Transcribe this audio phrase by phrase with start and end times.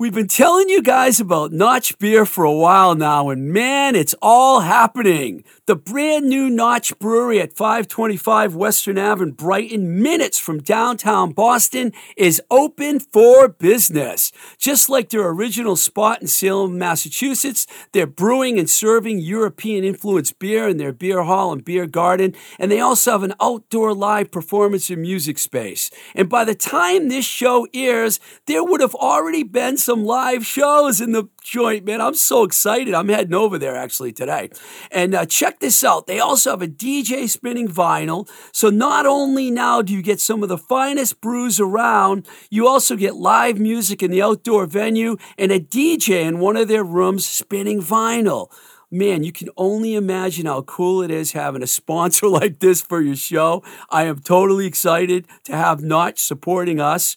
[0.00, 4.14] We've been telling you guys about Notch Beer for a while now, and man, it's
[4.22, 5.44] all happening.
[5.66, 11.92] The brand new Notch Brewery at 525 Western Ave in Brighton, minutes from downtown Boston,
[12.16, 14.32] is open for business.
[14.56, 20.66] Just like their original spot in Salem, Massachusetts, they're brewing and serving European influenced beer
[20.66, 24.88] in their beer hall and beer garden, and they also have an outdoor live performance
[24.88, 25.90] and music space.
[26.14, 30.46] And by the time this show airs, there would have already been some some live
[30.46, 32.00] shows in the joint, man.
[32.00, 32.94] I'm so excited.
[32.94, 34.48] I'm heading over there actually today.
[34.92, 36.06] And uh, check this out.
[36.06, 38.30] They also have a DJ spinning vinyl.
[38.52, 42.94] So not only now do you get some of the finest brews around, you also
[42.94, 47.26] get live music in the outdoor venue and a DJ in one of their rooms
[47.26, 48.48] spinning vinyl
[48.92, 53.00] man, you can only imagine how cool it is having a sponsor like this for
[53.00, 53.62] your show.
[53.88, 57.16] I am totally excited to have Notch supporting us.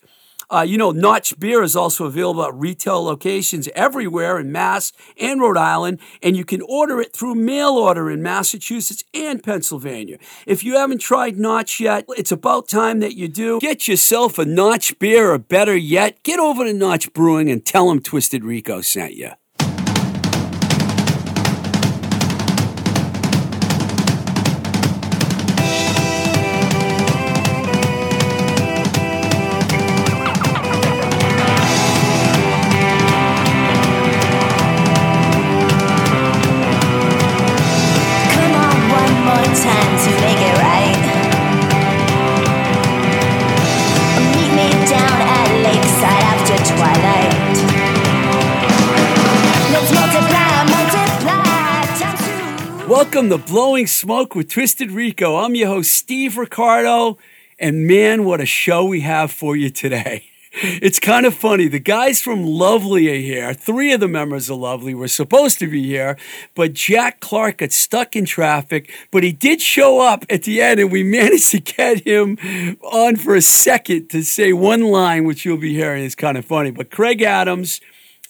[0.53, 5.41] Uh, you know, Notch beer is also available at retail locations everywhere in Mass and
[5.41, 10.19] Rhode Island, and you can order it through mail order in Massachusetts and Pennsylvania.
[10.45, 13.59] If you haven't tried Notch yet, it's about time that you do.
[13.59, 17.89] Get yourself a Notch beer, or better yet, get over to Notch Brewing and tell
[17.89, 19.31] them Twisted Rico sent you.
[53.13, 55.35] Welcome to Blowing Smoke with Twisted Rico.
[55.35, 57.19] I'm your host, Steve Ricardo,
[57.59, 60.25] and man, what a show we have for you today.
[60.55, 61.67] It's kind of funny.
[61.67, 63.55] The guys from Lovely are here.
[63.55, 66.15] Three of the members of Lovely were supposed to be here,
[66.53, 68.91] but Jack Clark got stuck in traffic.
[69.09, 72.37] But he did show up at the end, and we managed to get him
[72.83, 76.45] on for a second to say one line, which you'll be hearing is kind of
[76.45, 76.69] funny.
[76.69, 77.81] But Craig Adams,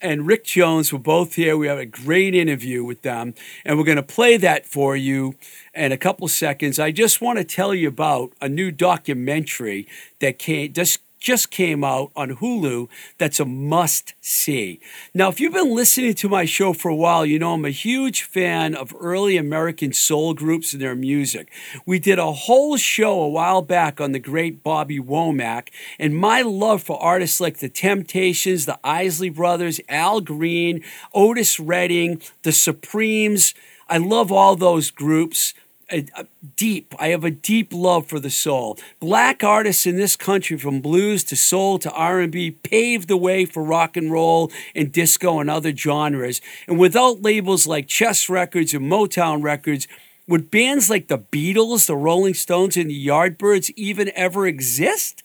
[0.03, 1.57] and Rick Jones were both here.
[1.57, 3.33] We have a great interview with them,
[3.65, 5.35] and we're going to play that for you
[5.73, 6.77] in a couple seconds.
[6.77, 9.87] I just want to tell you about a new documentary
[10.19, 14.81] that came just just came out on Hulu that's a must see.
[15.13, 17.69] Now, if you've been listening to my show for a while, you know I'm a
[17.69, 21.50] huge fan of early American soul groups and their music.
[21.85, 26.41] We did a whole show a while back on the great Bobby Womack, and my
[26.41, 30.83] love for artists like the Temptations, the Isley Brothers, Al Green,
[31.13, 33.53] Otis Redding, the Supremes.
[33.88, 35.53] I love all those groups
[35.93, 36.93] a, a deep.
[36.99, 38.77] I have a deep love for the soul.
[38.99, 43.63] Black artists in this country, from blues to soul to R&B, paved the way for
[43.63, 46.41] rock and roll and disco and other genres.
[46.67, 49.87] And without labels like Chess Records and Motown Records,
[50.27, 55.23] would bands like the Beatles, the Rolling Stones, and the Yardbirds even ever exist?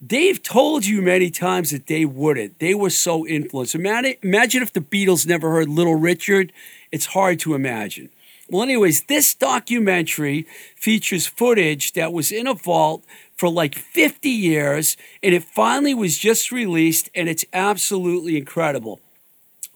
[0.00, 2.58] They've told you many times that they wouldn't.
[2.58, 3.74] They were so influenced.
[3.74, 6.54] Imagine if the Beatles never heard Little Richard.
[6.90, 8.08] It's hard to imagine.
[8.50, 10.44] Well, anyways, this documentary
[10.74, 13.04] features footage that was in a vault
[13.36, 18.98] for like 50 years, and it finally was just released, and it's absolutely incredible.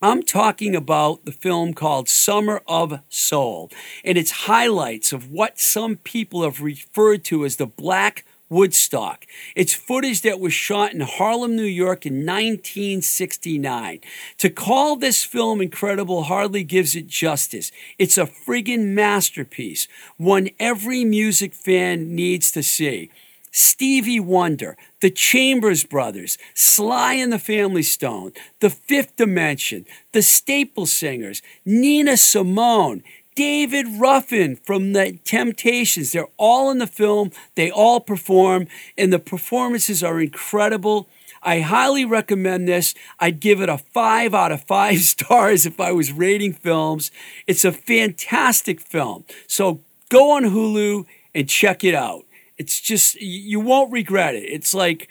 [0.02, 3.70] I'm talking about the film called Summer of Soul,
[4.04, 8.24] and its highlights of what some people have referred to as the Black
[8.54, 9.26] Woodstock.
[9.56, 14.00] It's footage that was shot in Harlem, New York in 1969.
[14.38, 17.72] To call this film incredible hardly gives it justice.
[17.98, 19.88] It's a friggin' masterpiece,
[20.18, 23.10] one every music fan needs to see.
[23.50, 30.86] Stevie Wonder, the Chambers Brothers, Sly and the Family Stone, The Fifth Dimension, the Staple
[30.86, 36.12] Singers, Nina Simone, David Ruffin from the Temptations.
[36.12, 37.30] They're all in the film.
[37.54, 41.08] They all perform, and the performances are incredible.
[41.42, 42.94] I highly recommend this.
[43.20, 47.10] I'd give it a five out of five stars if I was rating films.
[47.46, 49.24] It's a fantastic film.
[49.46, 51.04] So go on Hulu
[51.34, 52.24] and check it out.
[52.56, 54.44] It's just, you won't regret it.
[54.44, 55.10] It's like,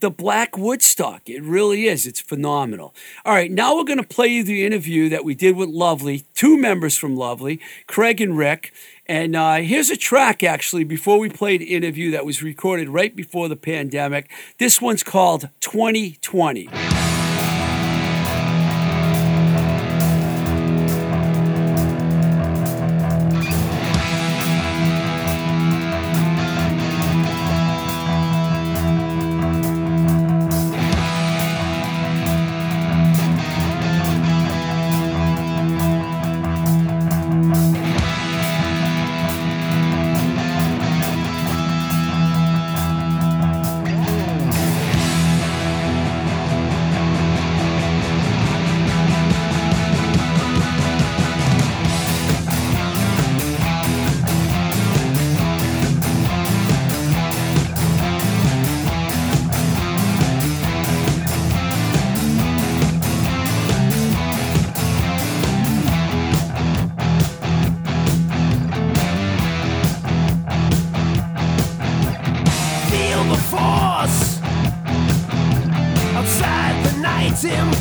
[0.00, 1.28] the Black Woodstock.
[1.28, 2.06] It really is.
[2.06, 2.94] It's phenomenal.
[3.24, 6.24] All right, now we're going to play you the interview that we did with Lovely,
[6.34, 8.72] two members from Lovely, Craig and Rick.
[9.06, 13.14] And uh, here's a track, actually, before we played the interview that was recorded right
[13.14, 14.30] before the pandemic.
[14.58, 16.68] This one's called 2020.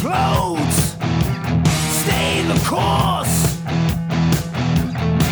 [0.01, 0.97] Implodes.
[2.01, 3.57] Stay the course.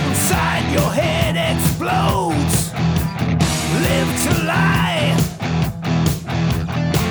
[0.09, 2.71] Inside your head explodes.
[3.85, 5.15] Live to lie.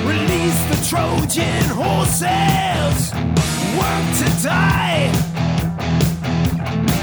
[0.05, 3.13] Release the Trojan horses.
[3.77, 5.11] Work to die.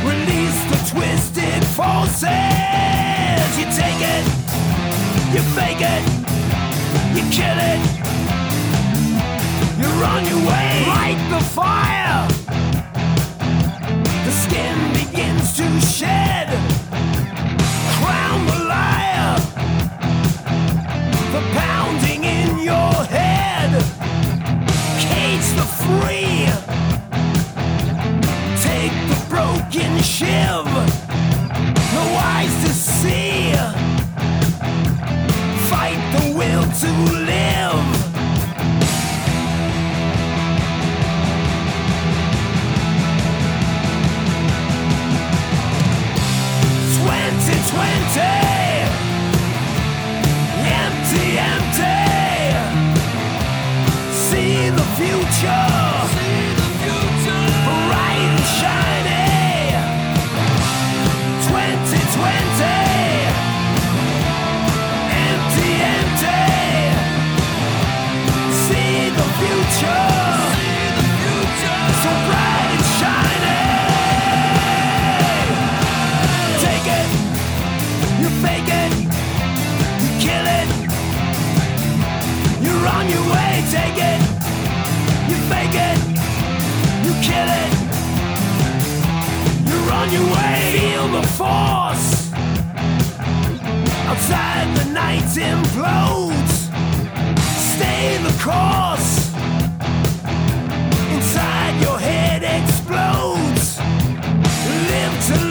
[0.04, 2.28] Release the twisted forces.
[3.58, 4.24] You take it,
[5.34, 6.04] you fake it,
[7.14, 8.05] you kill it.
[9.98, 10.84] Way.
[10.86, 12.28] Light the fire.
[14.26, 16.48] The skin begins to shed.
[17.96, 19.40] Crown the liar.
[21.32, 23.70] The pounding in your head.
[25.00, 26.46] Cage the free.
[28.60, 30.66] Take the broken shiv.
[31.94, 32.04] No
[32.34, 33.54] eyes to see.
[35.70, 36.90] Fight the will to
[37.24, 37.55] live.
[48.16, 48.45] Twenty,
[83.16, 84.20] Your way, take it,
[85.30, 85.98] you fake it,
[87.04, 87.72] you kill it.
[89.66, 92.08] You're on your way, feel the force.
[94.10, 95.24] Outside the night
[95.54, 96.54] implodes.
[97.72, 99.32] Stay the course.
[101.14, 103.78] Inside your head explodes.
[104.90, 105.46] Live to.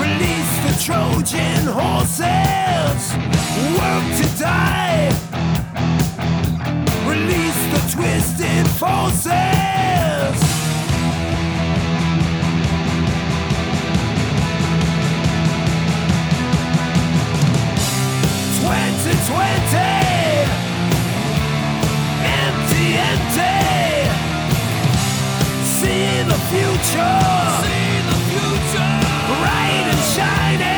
[0.00, 3.37] Release the Trojan horses.
[3.58, 5.08] Work to die.
[7.06, 10.36] Release the twisted forces.
[18.60, 19.94] Twenty twenty,
[22.40, 23.56] empty, empty.
[25.64, 27.18] See the future.
[27.62, 28.94] See the future.
[29.28, 30.77] Bright and shiny.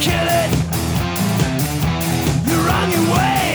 [0.00, 0.50] Kill it.
[2.46, 3.47] You're on your way,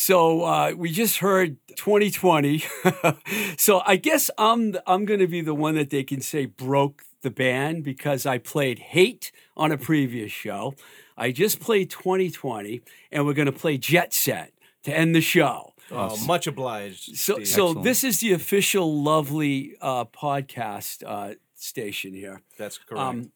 [0.00, 2.64] So uh, we just heard 2020.
[3.58, 7.02] so I guess I'm I'm going to be the one that they can say broke
[7.20, 10.74] the band because I played Hate on a previous show.
[11.18, 12.80] I just played 2020,
[13.12, 14.54] and we're going to play Jet Set
[14.84, 15.74] to end the show.
[15.90, 17.18] Oh, much obliged.
[17.18, 17.48] So, Steve.
[17.48, 17.84] so Excellent.
[17.84, 22.40] this is the official lovely uh, podcast uh, station here.
[22.56, 23.02] that's correct.
[23.02, 23.32] Um,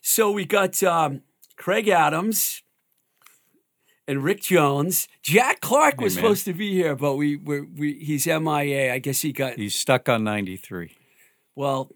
[0.00, 1.20] so we got um,
[1.58, 2.62] Craig Adams
[4.08, 5.06] and Rick Jones.
[5.22, 8.92] Jack Clark was supposed to be here, but we, we, we he's MIA.
[8.92, 9.54] I guess he got.
[9.56, 10.96] He's stuck on 93.
[11.54, 11.90] Well,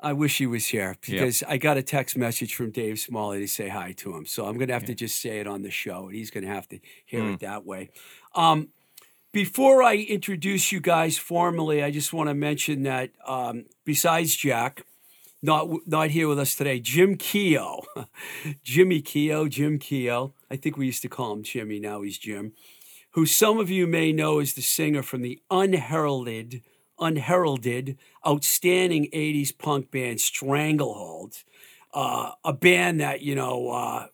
[0.00, 3.48] I wish he was here because I got a text message from Dave Smalley to
[3.48, 4.24] say hi to him.
[4.26, 6.44] So I'm going to have to just say it on the show, and he's going
[6.46, 7.32] to have to hear Hmm.
[7.34, 7.90] it that way.
[8.34, 8.68] Um,
[9.32, 14.84] before I introduce you guys formally, I just want to mention that um, besides Jack,
[15.42, 17.84] not not here with us today, Jim Keogh,
[18.64, 20.34] Jimmy Keogh, Jim Keogh.
[20.50, 21.78] I think we used to call him Jimmy.
[21.78, 22.52] Now he's Jim,
[23.12, 26.62] who some of you may know as the singer from the unheralded,
[26.98, 31.44] unheralded, outstanding '80s punk band Stranglehold,
[31.94, 33.70] uh, a band that you know.
[33.70, 34.06] Uh,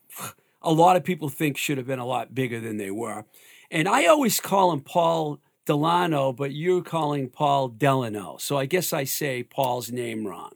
[0.67, 3.27] a lot of people think should have been a lot bigger than they were.
[3.71, 8.37] And I always call him Paul Delano, but you're calling Paul Delano.
[8.39, 10.53] So I guess I say Paul's name wrong.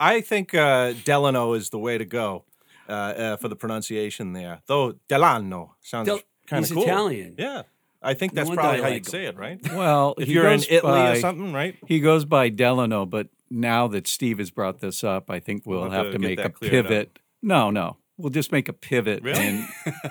[0.00, 2.44] I think uh, Delano is the way to go
[2.88, 4.62] uh, uh, for the pronunciation there.
[4.66, 6.82] Though Delano sounds Del- kind of cool.
[6.84, 7.34] Italian.
[7.38, 7.62] Yeah,
[8.02, 9.60] I think that's wonder probably how you'd say it, right?
[9.74, 11.76] Well, If he you're in Italy by, or something, right?
[11.86, 15.82] He goes by Delano, but now that Steve has brought this up, I think we'll,
[15.82, 16.90] We'll have, have to to make a cleared up.
[16.90, 17.18] pivot.
[17.42, 17.98] No, no.
[18.20, 19.64] We'll just make a pivot Really?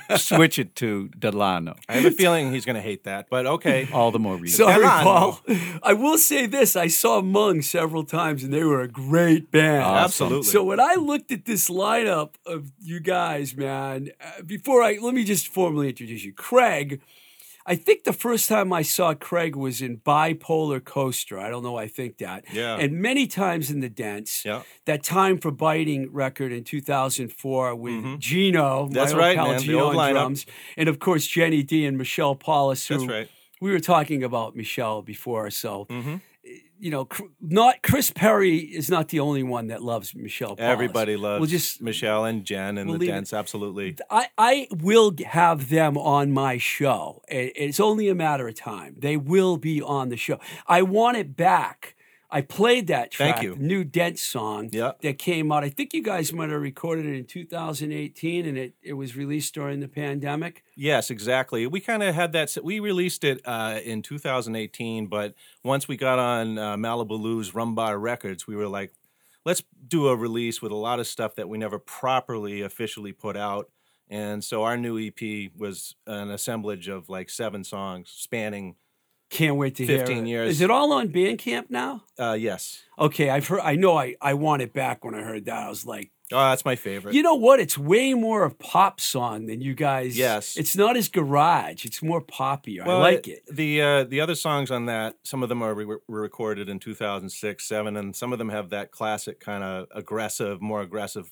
[0.10, 1.76] and switch it to Delano.
[1.88, 3.88] I have a feeling he's going to hate that, but okay.
[3.94, 4.58] All the more reason.
[4.66, 5.04] Sorry, Delano.
[5.04, 5.42] Paul.
[5.84, 9.84] I will say this: I saw Mung several times, and they were a great band.
[9.84, 10.44] Absolutely.
[10.44, 15.14] So when I looked at this lineup of you guys, man, uh, before I let
[15.14, 17.02] me just formally introduce you, Craig.
[17.70, 21.38] I think the first time I saw Craig was in Bipolar Coaster.
[21.38, 21.78] I don't know.
[21.78, 22.46] I think that.
[22.52, 22.78] Yeah.
[22.78, 24.44] And many times in the Dents.
[24.44, 24.64] Yeah.
[24.86, 28.94] That Time for Biting record in 2004 with Gino, Mm-hmm.
[28.94, 29.62] That's right, man.
[29.62, 30.48] The old on drums,
[30.78, 32.88] and of course Jenny D and Michelle Paulus.
[32.88, 33.30] Who That's right.
[33.62, 36.16] We were talking about Michelle before, so Mm-hmm.
[36.80, 37.08] You know,
[37.42, 40.56] not Chris Perry is not the only one that loves Michelle.
[40.56, 40.72] Paulus.
[40.72, 43.34] Everybody loves We'll just Michelle and Jen and we'll the leave it- dance.
[43.34, 43.98] Absolutely.
[44.10, 47.22] I, I will have them on my show.
[47.28, 48.96] It- It's only a matter of time.
[48.98, 50.40] They will be on the show.
[50.68, 51.96] I want it back.
[52.32, 53.56] I played that Thank track, you.
[53.56, 54.92] new Dent song Yeah.
[55.02, 55.64] that came out.
[55.64, 59.54] I think you guys might have recorded it in 2018 and it, it was released
[59.56, 60.64] during the pandemic.
[60.76, 61.66] Yes, exactly.
[61.66, 62.56] We kind of had that.
[62.64, 65.34] We released it uh, in 2018, but
[65.64, 68.94] once we got on uh, Malibu Lou's Rum Bar Records, we were like,
[69.46, 73.36] let's do a release with a lot of stuff that we never properly officially put
[73.38, 73.72] out.
[74.08, 78.76] And so our new EP was an assemblage of like seven songs spanning,
[79.30, 80.50] Can't wait to hear 15 years.
[80.50, 82.04] Is it all on Bandcamp now?
[82.20, 82.82] uh, yes.
[82.98, 83.62] Okay, I've heard.
[83.62, 83.96] I know.
[83.98, 85.66] I I want it back when I heard that.
[85.66, 87.16] I was like, Oh, that's my favorite.
[87.16, 87.60] you know what?
[87.60, 90.16] It's way more of pop song than you guys.
[90.18, 90.58] Yes.
[90.58, 91.86] It's not as garage.
[91.86, 92.80] It's more poppy.
[92.82, 93.44] I like it.
[93.52, 96.80] The uh, the other songs on that, some of them are re- were recorded in
[96.80, 101.32] 2006, seven, and some of them have that classic kind of aggressive, more aggressive.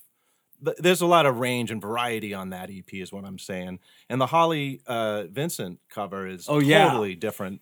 [0.60, 3.78] There's a lot of range and variety on that EP, is what I'm saying.
[4.08, 6.88] And the Holly uh, Vincent cover is Oh, yeah.
[6.88, 7.60] totally different.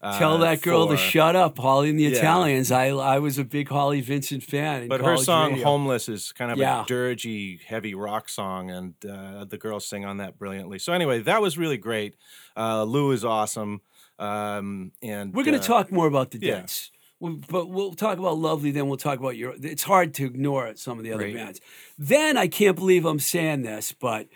[0.00, 2.18] Uh, Tell that girl to shut up, Holly and the Yeah.
[2.18, 2.70] Italians.
[2.70, 4.86] I I was a big Holly Vincent fan.
[4.86, 5.64] But her song radio.
[5.64, 6.82] "Homeless" is kind of Yeah.
[6.82, 10.78] a dirgy, heavy rock song, and uh, the girls sing on that brilliantly.
[10.78, 12.14] So anyway, that was really great.
[12.56, 13.80] Uh, Lou is awesome,
[14.20, 16.54] um, and We're going to uh, talk more about the yeah.
[16.58, 16.92] Dents.
[17.20, 19.54] But we'll talk about Lovely, then we'll talk about your.
[19.60, 21.34] It's hard to ignore some of the other Right.
[21.34, 21.60] bands.
[21.98, 24.28] Then I can't believe I'm saying this, but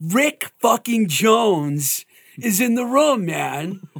[0.00, 2.06] Rick fucking Jones
[2.40, 3.80] is in the room, man.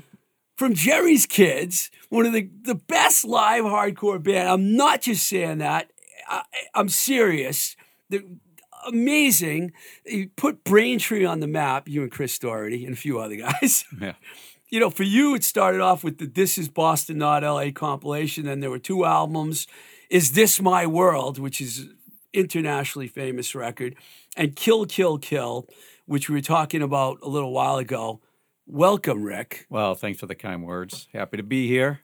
[0.58, 4.48] From Jerry's Kids, one of the, the best live hardcore band.
[4.48, 5.92] I'm not just saying that.
[6.28, 6.42] I,
[6.74, 7.76] I'm serious.
[8.10, 8.24] The,
[8.84, 9.70] amazing.
[10.04, 13.84] You put Braintree on the map, you and Chris Doherty and a few other guys.
[14.00, 14.14] Yeah.
[14.68, 18.44] you know, for you, it started off with the This Is Boston, Not LA compilation.
[18.44, 19.68] Then there were two albums
[20.10, 21.86] Is This My World, which is
[22.32, 23.94] internationally famous record,
[24.36, 25.68] and Kill, Kill, Kill,
[26.06, 28.20] which we were talking about a little while ago.
[28.70, 29.66] Welcome, Rick.
[29.70, 31.08] Well, thanks for the kind words.
[31.14, 32.00] Happy to be here.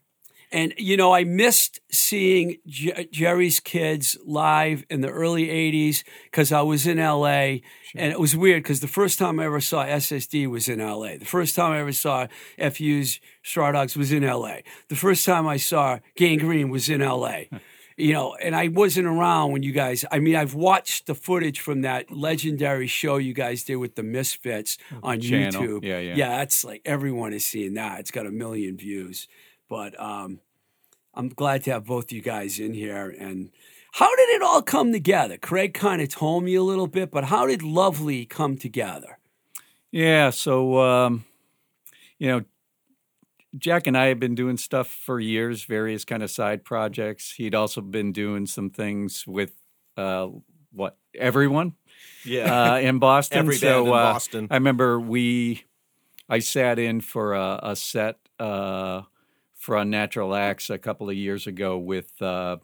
[0.51, 6.53] And, you know, I missed seeing J- Jerry's Kids live in the early 80s because
[6.53, 7.59] I was in LA.
[7.95, 11.19] And it was weird because the first time I ever saw SSD was in LA.
[11.19, 12.29] The first time I ever saw
[12.59, 14.59] FU's Straw Dogs was in LA.
[14.89, 17.43] The first time I saw Gang Green was in LA.
[17.97, 20.05] You know, and I wasn't around when you guys.
[20.11, 24.03] I mean, I've watched the footage from that legendary show you guys did with the
[24.03, 25.63] Misfits on Channel.
[25.63, 25.85] YouTube.
[25.85, 26.17] Yeah, yeah.
[26.17, 28.01] Yeah, that's like everyone is seeing that.
[28.01, 29.29] It's got a million views.
[29.69, 30.41] But um,
[31.15, 33.15] I'm glad to have both you guys in here.
[33.17, 33.51] And
[33.93, 35.37] how did it all come together?
[35.37, 39.19] Craig kind of told me a little bit, but how did Lovely come together?
[39.93, 40.31] Yeah.
[40.31, 41.25] So, um,
[42.19, 42.45] you know,
[43.57, 47.33] Jack and I have been doing stuff for years, various kind of side projects.
[47.33, 49.53] He'd also been doing some things with
[49.97, 50.29] uh,
[50.73, 51.75] what everyone
[52.25, 52.75] yeah.
[52.75, 53.39] uh, in Boston.
[53.41, 54.49] Every so, band in uh, Boston.
[54.51, 55.65] I remember we,
[56.29, 59.03] I sat in for a, a set uh,
[59.55, 62.57] for Unnatural Acts a couple of years ago with uh,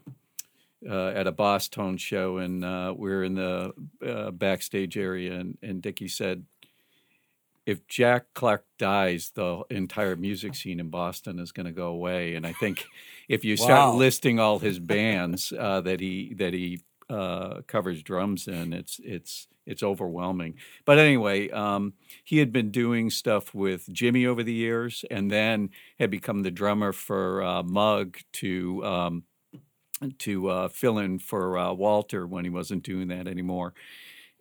[0.88, 3.72] uh, at a Boss Tone show, and uh, we were in the
[4.06, 6.44] uh, backstage area, and, and Dickie said,
[7.66, 12.34] "If Jack Clark dies, the entire music scene in Boston is going to go away."
[12.34, 12.90] And I think
[13.28, 13.94] if you start Wow.
[13.94, 19.48] listing all his bands uh, that he that he uh, covers drums in, it's it's
[19.66, 20.54] it's overwhelming.
[20.84, 25.70] But anyway, um, he had been doing stuff with Jimmy over the years, and then
[25.98, 29.24] had become the drummer for uh, Mung to um,
[30.18, 33.74] to uh, fill in for uh, Walter when he wasn't doing that anymore.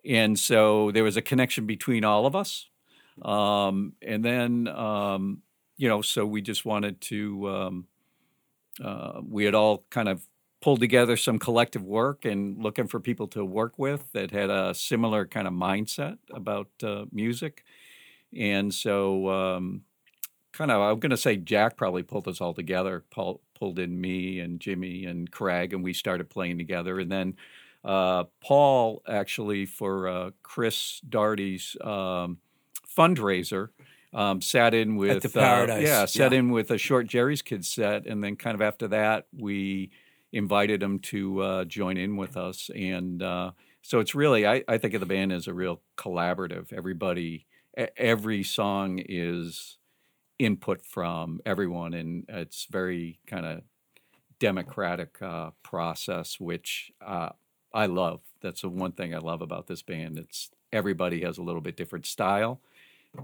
[0.06, 2.69] and so there was a connection between all of us.
[3.22, 5.42] Um, and then, um,
[5.76, 7.86] you know, so we just wanted to, um,
[8.82, 10.22] uh, we had all kind of
[10.60, 14.74] pulled together some collective work and looking for people to work with that had a
[14.74, 17.64] similar kind of mindset about uh, music.
[18.36, 19.82] And so, um,
[20.52, 24.00] kind of, I'm going to say Jack probably pulled us all together, Paul, pulled in
[24.00, 26.98] me and Jimmy and Craig, and we started playing together.
[26.98, 27.36] And then
[27.84, 32.38] uh, Paul actually for uh, Chris Doherty's um,
[33.00, 33.68] fundraiser
[34.12, 36.38] um, sat in with the Paradise, Uh, yeah, sat yeah.
[36.38, 39.90] in with a short Jerry's Kids set, and then kind of after that we
[40.32, 43.52] invited him to uh, join in with us, and uh,
[43.82, 46.72] so it's really I, I think of the band as a real collaborative.
[46.72, 47.46] Everybody,
[47.96, 49.78] every song is
[50.38, 53.62] input from everyone, and it's very kind of
[54.38, 57.30] democratic uh, process, which uh,
[57.72, 58.20] I love.
[58.40, 60.18] That's the one thing I love about this band.
[60.18, 62.60] It's everybody has a little bit different style,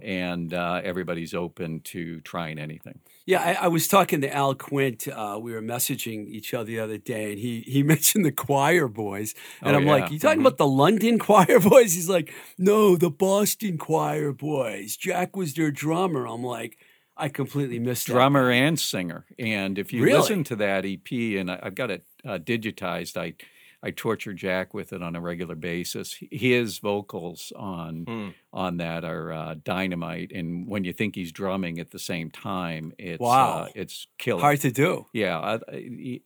[0.02, 3.00] and uh, everybody's open to trying anything.
[3.24, 5.08] Yeah, I, I was talking to Al Quint.
[5.08, 8.88] Uh, we were messaging each other the other day, and he he mentioned the choir
[8.88, 9.92] boys, and Oh, I'm yeah.
[9.92, 14.96] like, "You talking about the London choir boys?" He's like, "No, the Boston choir boys.
[14.96, 16.78] Jack was their drummer." I'm like,
[17.16, 19.24] "I completely missed that." drummer and singer.
[19.38, 20.18] And if you Really?
[20.18, 23.34] listen to that EP, and I, I've got it uh, digitized, I
[23.82, 26.16] I torture Jack with it on a regular basis.
[26.30, 28.28] His vocals on Hmm.
[28.52, 32.92] on that are uh, dynamite, and when you think he's drumming at the same time,
[32.98, 33.64] it's Wow.
[33.64, 34.40] uh, it's killer.
[34.40, 35.06] Hard to do.
[35.12, 36.22] Yeah, I, I, he-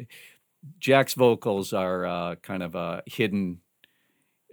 [0.78, 3.60] Jack's vocals are uh, kind of a hidden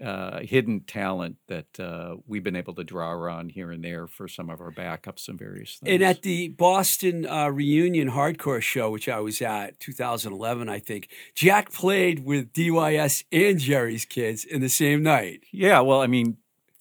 [0.04, 4.28] uh, hidden talent that uh, we've been able to draw on here and there for
[4.28, 5.92] some of our backups and various things.
[5.92, 11.10] And at the Boston uh, reunion hardcore show, which I was at, 2011, I think,
[11.34, 16.38] Jack played with DYS and Jerry's Kids in the same night, yeah, well, I mean,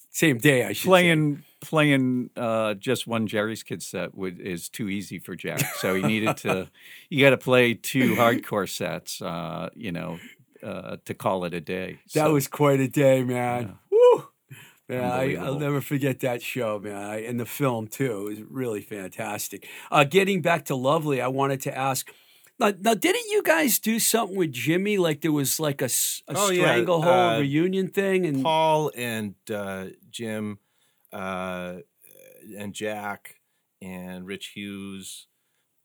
[0.09, 0.63] same day.
[0.65, 0.89] I should say.
[0.89, 5.59] playing playing uh, just one Jerry's Kid set would, is too easy for Jack.
[5.75, 6.69] So he needed to.
[7.09, 10.19] you got to play two hardcore sets, uh, you know,
[10.67, 11.99] uh, to call it a day.
[12.13, 13.77] That So- was quite a day, man.
[13.91, 14.25] Woo!
[14.89, 16.95] Man, I, I'll never forget that show, man.
[16.95, 18.27] I, and the film too.
[18.27, 19.67] It was really fantastic.
[19.91, 22.09] Uh, getting back to Lovely, I wanted to ask.
[22.59, 24.97] Now, now, didn't you guys do something with Jimmy?
[24.97, 25.89] Like there was like a
[26.29, 30.57] Oh, yeah, stranglehold uh, reunion thing, and Paul and uh, Jim
[31.11, 31.75] uh,
[32.57, 33.35] and Jack
[33.81, 35.27] and Rich Hughes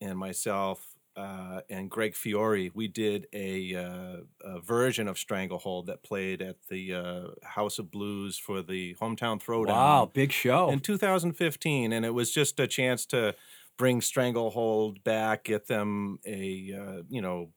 [0.01, 6.03] and myself uh, and Greg Fiore, we did a, uh, a version of Stranglehold that
[6.03, 10.69] played at the uh, House of Blues for the Hometown Throwdown wow, big show.
[10.69, 13.35] in 2015, and it was just a chance to
[13.77, 17.49] bring Stranglehold back, get them a uh, you know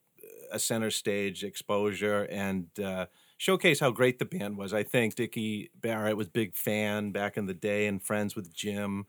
[0.53, 3.07] a center stage exposure, and uh,
[3.39, 4.75] showcase how great the band was.
[4.75, 8.55] I think Dickie Barrett was a big fan back in the day, and friends with
[8.55, 9.07] Jim.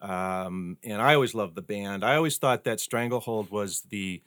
[0.00, 2.04] Um, and I always loved the band.
[2.04, 4.22] I always thought that Stranglehold was the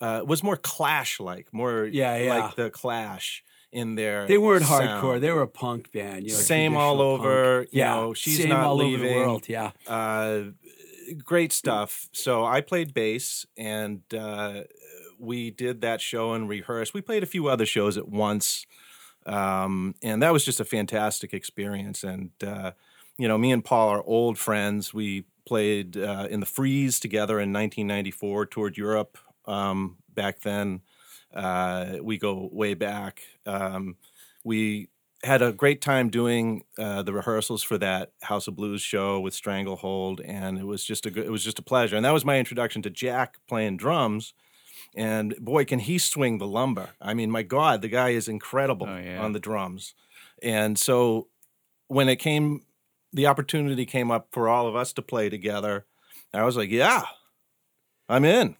[0.00, 2.34] uh, was more Clash like, more Yeah, yeah.
[2.38, 4.26] like the Clash in there.
[4.26, 4.82] they weren't sound.
[5.02, 6.24] hardcore; they were a punk band.
[6.24, 7.68] You know, Same all over, punk.
[7.72, 9.48] you yeah, know, She's same Not all over the world.
[9.48, 10.40] Yeah, uh,
[11.24, 12.08] great stuff.
[12.12, 14.62] So I played bass, and uh,
[15.18, 16.94] we did that show and rehearsed.
[16.94, 18.66] We played a few other shows at once,
[19.24, 22.02] um, and that was just a fantastic experience.
[22.02, 22.72] And uh,
[23.18, 24.92] you know, me and Paul are old friends.
[24.94, 30.80] We played uh, in the Freeze together in 1994, toured Europe um, back then.
[31.34, 33.22] Uh, we go way back.
[33.46, 33.96] Um,
[34.44, 34.88] we
[35.24, 39.34] had a great time doing uh, the rehearsals for that House of Blues show with
[39.34, 41.96] Stranglehold, and it was just a good, it was just a pleasure.
[41.96, 44.34] And that was my introduction to Jack playing drums.
[44.94, 46.90] And boy, can he swing the lumber!
[47.00, 49.22] I mean, my God, the guy is incredible Oh, yeah.
[49.22, 49.94] on the drums.
[50.42, 51.28] And so,
[51.88, 52.62] when it came,
[53.12, 55.86] the opportunity came up for all of us to play together.
[56.34, 57.04] I was like, "Yeah,
[58.08, 58.56] I'm in."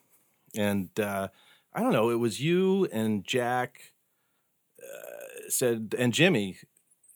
[0.54, 1.28] And uh,
[1.74, 3.94] I don't know, it was you and Jack
[4.82, 6.58] uh, said, and Jimmy,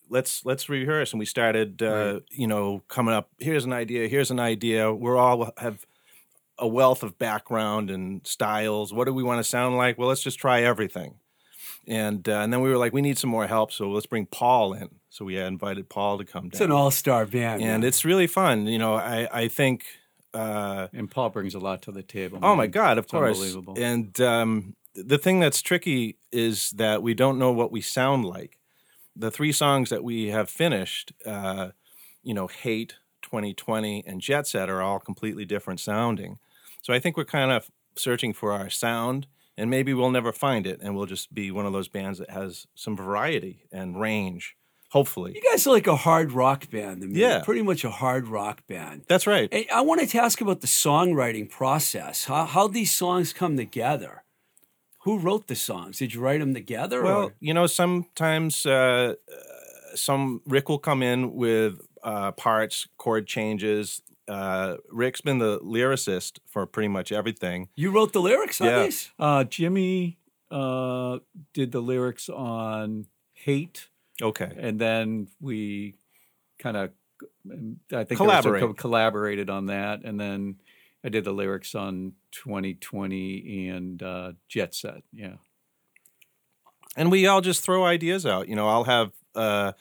[0.08, 1.12] let's let's rehearse.
[1.12, 3.30] And we started, uh, you know, coming up.
[3.38, 4.08] Here's an idea.
[4.08, 4.92] Here's an idea.
[4.92, 5.86] We're all have
[6.58, 8.94] a wealth of background and styles.
[8.94, 9.98] What do we want to sound like?
[9.98, 11.16] Well, let's just try everything.
[11.86, 14.26] And uh, and then we were like, we need some more help, so let's bring
[14.26, 14.88] Paul in.
[15.08, 17.84] So we had invited Paul to come it's an all-star band, and man.
[17.84, 18.66] it's really fun.
[18.66, 19.84] You know, I I think.
[20.34, 22.38] Uh, and Paul brings a lot to the table.
[22.42, 22.66] Oh my.
[22.66, 22.98] God!
[22.98, 23.38] Of It's course.
[23.38, 23.74] unbelievable.
[23.78, 28.58] And um, the thing that's tricky is that we don't know what we sound like.
[29.14, 31.70] The three songs that we have finished, uh,
[32.22, 36.38] you know, "Hate," "2020," and "Jet Set" are all completely different sounding.
[36.82, 40.66] So I think we're kind of searching for our sound, and maybe we'll never find
[40.66, 44.56] it, and we'll just be one of those bands that has some variety and range.
[44.90, 45.32] hopefully.
[45.34, 47.20] You guys are like a hard rock band to me.
[47.20, 47.42] Yeah.
[47.44, 49.02] Pretty much a hard rock band.
[49.08, 49.52] That's right.
[49.52, 52.24] Hey, I wanted to ask about the songwriting process.
[52.24, 54.22] How how these songs come together?
[55.00, 55.98] Who wrote the songs?
[55.98, 57.02] Did you write them together?
[57.02, 57.34] Well, or?
[57.40, 64.02] you know, sometimes uh, uh, some Rick will come in with uh, parts, chord changes.
[64.28, 67.68] Uh, Rick's been the lyricist for pretty much everything.
[67.76, 68.82] you wrote the lyrics on Yeah.
[68.84, 69.10] these?
[69.18, 70.18] Uh, Jimmy
[70.50, 71.18] uh,
[71.52, 73.88] did the lyrics on "Hate,"
[74.22, 74.52] Okay.
[74.58, 75.94] and then we
[76.58, 76.90] kind of,
[77.92, 78.62] I think, Collaborate.
[78.62, 80.56] co- collaborated on that, and then
[81.04, 85.02] I did the lyrics on 2020 and uh, Jet Set.
[85.12, 85.34] Yeah.
[86.96, 88.48] and we all just throw ideas out.
[88.48, 89.72] You know, I'll have uh,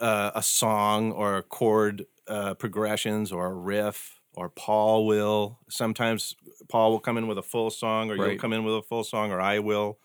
[0.00, 5.58] uh, a song or a chord uh, progressions or a riff, or Paul will.
[5.68, 6.34] Sometimes
[6.68, 9.04] Paul will come in with a full song, or you'll come in with a full
[9.04, 9.98] song, or I will,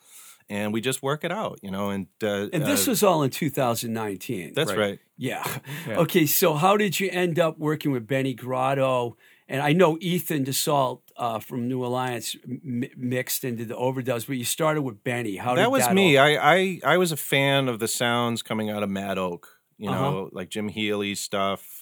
[0.49, 1.59] and we just work it out.
[1.61, 4.53] You know, and uh, And this uh, was all in 2019.
[4.55, 4.77] that's right.
[4.79, 4.99] right.
[5.17, 5.43] Yeah.
[5.87, 5.97] Yeah.
[5.99, 9.17] Okay, so how did you end up working with Benny Grotto?
[9.47, 14.37] And I know Ethan DeSalt uh, from New Alliance m- mixed into the overdubs, but
[14.37, 15.35] you started with Benny.
[15.35, 16.15] How did that was that me.
[16.17, 19.49] all- I, I I was a fan of the sounds coming out of Mad Oak.
[19.77, 19.99] You Uh-huh.
[20.11, 21.80] know, like Jim Healy stuff.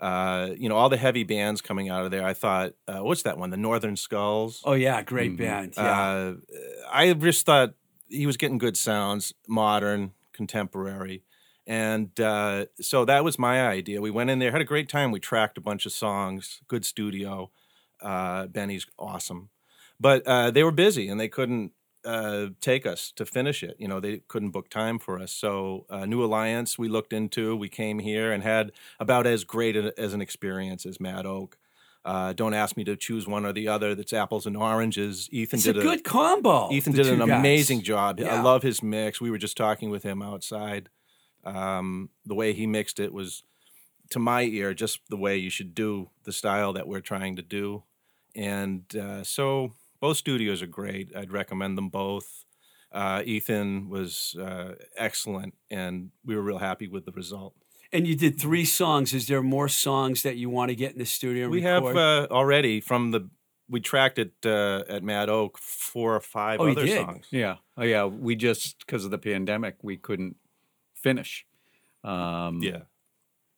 [0.00, 2.24] Uh, you know, all the heavy bands coming out of there.
[2.24, 3.50] I thought, uh, what's that one?
[3.50, 4.62] The Northern Skulls.
[4.64, 5.36] oh yeah, great Mhm.
[5.38, 5.74] band.
[5.76, 5.82] Yeah.
[6.00, 6.34] Uh,
[6.90, 7.74] I just thought
[8.08, 11.22] he was getting good sounds, modern, contemporary.
[11.66, 14.00] And uh, so that was my idea.
[14.00, 15.12] We went in there, had a great time.
[15.12, 17.50] We tracked a bunch of songs, good studio.
[18.00, 19.50] Uh, Benny's awesome.
[20.00, 21.72] But uh, they were busy and they couldn't
[22.04, 23.76] uh, take us to finish it.
[23.78, 25.32] You know, they couldn't book time for us.
[25.32, 27.56] So, uh, New Alliance, we looked into.
[27.56, 31.58] We came here and had about as great a, as an experience as Mad Oak.
[32.02, 33.94] Uh, don't ask me to choose one or the other.
[33.94, 35.28] That's apples and oranges.
[35.30, 36.72] Ethan it's a did good combo.
[36.72, 37.38] Ethan did an two guys.
[37.38, 38.20] amazing job.
[38.20, 39.20] I love his mix.
[39.20, 40.88] We were just talking with him outside.
[41.44, 43.42] Um, the way he mixed it was,
[44.10, 47.42] to my ear, just the way you should do the style that we're trying to
[47.42, 47.84] do.
[48.34, 51.14] And uh, so both studios are great.
[51.16, 52.44] I'd recommend them both.
[52.92, 57.54] Uh, Ethan was uh, excellent, and we were real happy with the result.
[57.92, 59.12] And you did three songs.
[59.14, 61.84] Is there more songs that you want to get in the studio and We have
[61.84, 63.28] uh, already from the
[63.68, 66.96] we tracked it uh, at Mad Oak four or five Oh, you other did?
[66.96, 67.26] songs.
[67.30, 67.56] Yeah.
[67.76, 68.04] Oh, yeah.
[68.04, 70.36] We just because of the pandemic, we couldn't
[70.94, 71.46] finish.
[72.02, 72.82] Um, Yeah.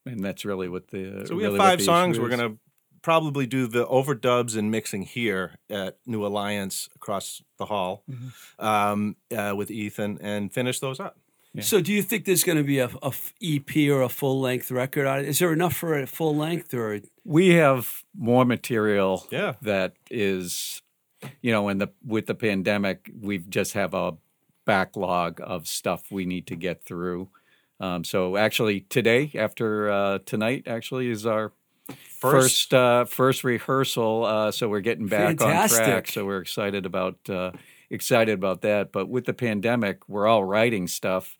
[0.04, 1.24] and that's really what the.
[1.26, 2.18] So we really have five songs.
[2.20, 2.56] We're gonna
[3.02, 8.64] probably do the overdubs and mixing here at New Alliance across the hall Mm-hmm.
[8.64, 11.18] um, uh, with Ethan and finish those up.
[11.54, 11.62] Yeah.
[11.62, 12.88] So, do you think there's going to be a
[13.42, 15.26] EP or a full length record on it?
[15.28, 17.00] Is there enough for a full length or?
[17.24, 19.26] We have more material.
[19.30, 19.54] Yeah.
[19.60, 20.80] That is,
[21.42, 24.14] you know, in the with the pandemic, we just have a
[24.64, 27.28] backlog of stuff we need to get through.
[27.80, 31.52] Um, so actually, today after uh, tonight, actually is our
[32.18, 34.24] first uh, first rehearsal.
[34.24, 36.08] Uh, so we're getting back on track.
[36.08, 37.52] So we're excited about uh,
[37.90, 38.92] excited about that.
[38.92, 41.38] But with the pandemic, we're all writing stuff,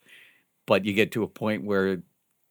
[0.65, 2.01] but you get to a point where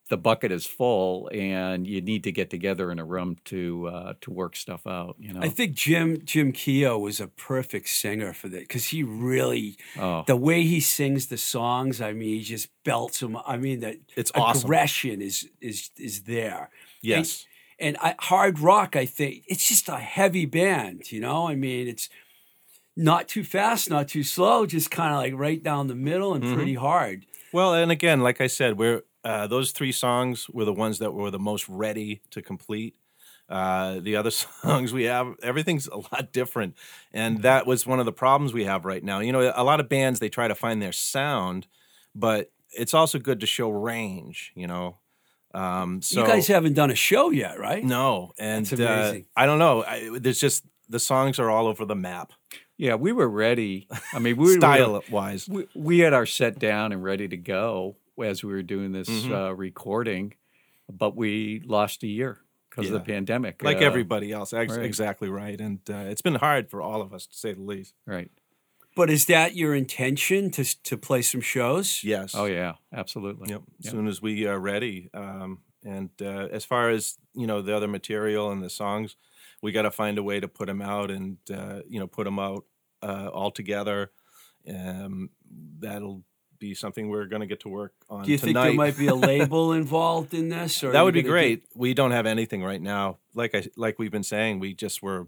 [0.08, 4.12] the bucket is full, and you need to get together in a room to uh,
[4.20, 5.16] to work stuff out.
[5.18, 9.02] You know, I think Jim Jim Keogh was a perfect singer for that because he
[9.02, 12.02] really oh, the way he sings the songs.
[12.02, 13.38] I mean, he just belts them.
[13.46, 14.66] I mean, that It's awesome.
[14.66, 16.68] aggression is is is there.
[17.00, 17.46] Yes.
[17.82, 21.10] And I, hard rock, I think it's just a heavy band.
[21.10, 22.08] You know, I mean, it's
[22.96, 26.44] not too fast, not too slow, just kind of like right down the middle and
[26.44, 26.54] Mm-hmm.
[26.54, 27.26] pretty hard.
[27.52, 31.12] Well, and again, like I said, we're uh, those three songs were the ones that
[31.12, 32.96] were the most ready to complete.
[33.48, 34.30] Uh, the other
[34.64, 36.76] songs we have, everything's a lot different,
[37.12, 39.20] and that was one of the problems we have right now.
[39.20, 41.66] You know, a lot of bands they try to find their sound,
[42.14, 44.52] but it's also good to show range.
[44.54, 44.96] You know,
[45.54, 47.84] um, so you guys haven't done a show yet, right?
[47.84, 49.26] no, and That's uh, amazing.
[49.36, 49.84] I don't know.
[49.84, 52.32] I, there's just the songs are all over the map,
[52.78, 53.86] yeah, we were ready.
[54.12, 55.48] I mean, we were style wise.
[55.48, 59.08] we, we had our set down and ready to go as we were doing this
[59.08, 59.30] Mhm.
[59.50, 60.34] uh, recording,
[60.90, 62.38] but we lost a year
[62.68, 63.62] because of the pandemic.
[63.62, 64.84] Like Uh, everybody else, Ex- right.
[64.84, 67.94] exactly right, and uh, it's been hard for all of us to say the least.
[68.06, 68.30] right?
[68.94, 72.02] But is that your intention to to play some shows?
[72.04, 72.34] Yes.
[72.34, 73.50] Oh yeah, absolutely.
[73.50, 73.62] Yep.
[73.80, 73.92] As Yep.
[73.92, 75.08] soon as we are ready.
[75.14, 79.16] Um, and uh, as far as you know, the other material and the songs,
[79.62, 82.24] we got to find a way to put them out and uh, you know put
[82.24, 82.64] them out
[83.02, 84.10] uh, all together.
[84.68, 85.30] Um,
[85.80, 86.22] that'll
[86.58, 88.64] be something we're going to get to work on Do you think tonight.
[88.68, 90.84] there might be a label involved in this?
[90.84, 91.62] Or that would be gonna do- great.
[91.74, 93.18] We don't have anything right now.
[93.34, 95.26] Like I like we've been saying, we just were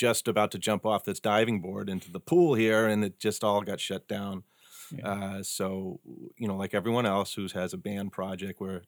[0.00, 3.44] just about to jump off this diving board into the pool here, and it just
[3.44, 4.44] all got shut down.
[5.04, 6.00] Uh, so
[6.36, 8.80] you know, like everyone else who has a band project, we're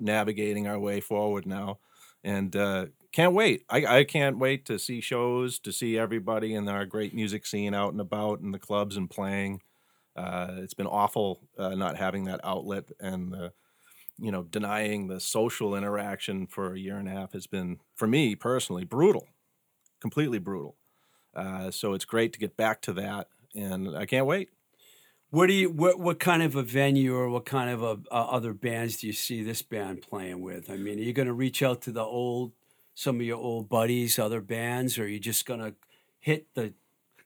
[0.00, 1.78] navigating our way forward now,
[2.24, 3.64] and uh, can't wait.
[3.70, 7.72] I, I can't wait to see shows, to see everybody in our great music scene
[7.72, 9.60] out and about in the clubs and playing.
[10.16, 13.52] Uh, it's been awful uh, not having that outlet and the,
[14.18, 18.06] you know, denying the social interaction for a year and a half has been, for
[18.06, 19.26] me personally, brutal,
[20.02, 20.76] completely brutal.
[21.34, 24.50] Uh, so it's great to get back to that, and I can't wait.
[25.30, 28.26] What do you what what kind of a venue or what kind of a, uh,
[28.28, 30.70] other bands do you see this band playing with?
[30.70, 32.52] I mean, are you going to reach out to the old
[32.94, 35.74] some of your old buddies, other bands, or are you just going to
[36.20, 36.74] hit the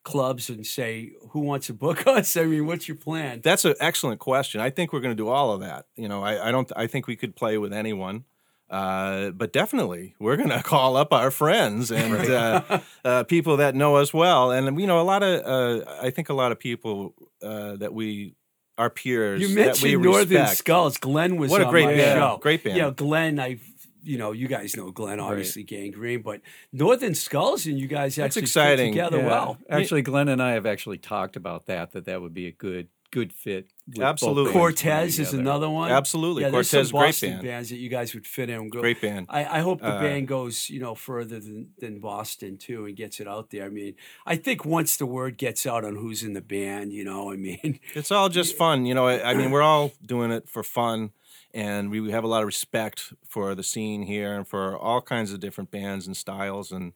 [0.04, 2.36] clubs and say who wants to book us?
[2.36, 3.40] I mean, what's your plan?
[3.42, 4.60] That's an excellent question.
[4.60, 5.86] I think we're going to do all of that.
[5.96, 6.70] You know, I, I don't.
[6.76, 8.22] I think we could play with anyone.
[8.68, 13.74] Uh, but definitely, we're going to call up our friends and uh, uh, people that
[13.74, 16.58] know us well, and you know, a lot of uh, I think a lot of
[16.58, 18.34] people uh, that we
[18.78, 20.58] our peers You that we mentioned Northern respect.
[20.58, 20.98] Skulls.
[20.98, 22.18] Glenn was What a on great my band.
[22.18, 22.38] show.
[22.42, 22.76] Great band.
[22.76, 23.38] You know, Glenn.
[23.40, 23.58] I,
[24.02, 26.40] you know, you guys know Glenn, obviously Gang Green, but
[26.72, 28.92] Northern Skulls and you guys That's actually exciting.
[28.92, 29.26] together Yeah.
[29.26, 29.58] well.
[29.70, 31.92] Actually, Glenn and I have actually talked about that.
[31.92, 33.70] That that would be a good good fit.
[33.86, 34.44] with both Absolutely.
[34.52, 35.90] bands Cortez is another one.
[35.90, 36.42] Absolutely.
[36.42, 37.42] Yeah, there's Cortez, some great Boston band.
[37.44, 38.68] bands that you guys would fit in.
[38.68, 39.26] Go- Great band.
[39.28, 42.96] I, I hope the Uh, band goes, you know, further than, than Boston too, and
[42.96, 43.64] gets it out there.
[43.64, 43.94] I mean,
[44.26, 47.36] I think once the word gets out on who's in the band, you know, I
[47.36, 49.06] mean, It's all just fun, you know.
[49.06, 51.10] I, I mean, we're all doing it for fun,
[51.54, 55.32] and we have a lot of respect for the scene here and for all kinds
[55.32, 56.72] of different bands and styles.
[56.72, 56.92] And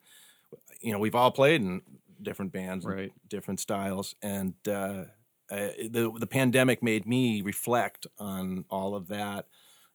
[0.80, 1.82] you know, we've all played in
[2.22, 3.12] different bands, and Right.
[3.28, 5.04] different styles, and uh,
[5.50, 9.46] uh, the the pandemic made me reflect on all of that.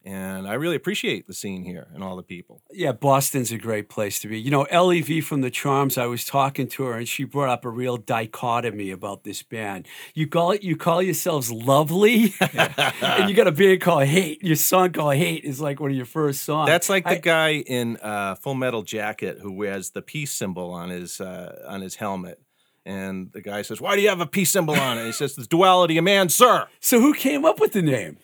[0.08, 2.62] And I really appreciate the scene here and all the people.
[2.72, 4.39] yeah, Boston's a great place to be.
[4.39, 5.98] You know, Lev from the Charms.
[5.98, 9.88] I was talking to her, and she brought up a real dichotomy about this band.
[10.13, 14.44] You call it, you call yourselves lovely, and you got a band called Hate.
[14.44, 16.68] Your song called Hate is like one of your first songs.
[16.68, 20.89] That's like the guy in uh, Full Metal Jacket who wears the peace symbol on
[20.89, 22.39] his uh, on his helmet.
[22.86, 25.36] And the guy says, "Why do you have a peace symbol on it?" He says,
[25.36, 28.17] "The duality of man, sir." So who came up with the name?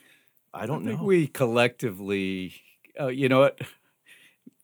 [0.53, 1.05] I don't I think know.
[1.07, 2.53] we collectively,
[2.99, 3.59] uh, you know what?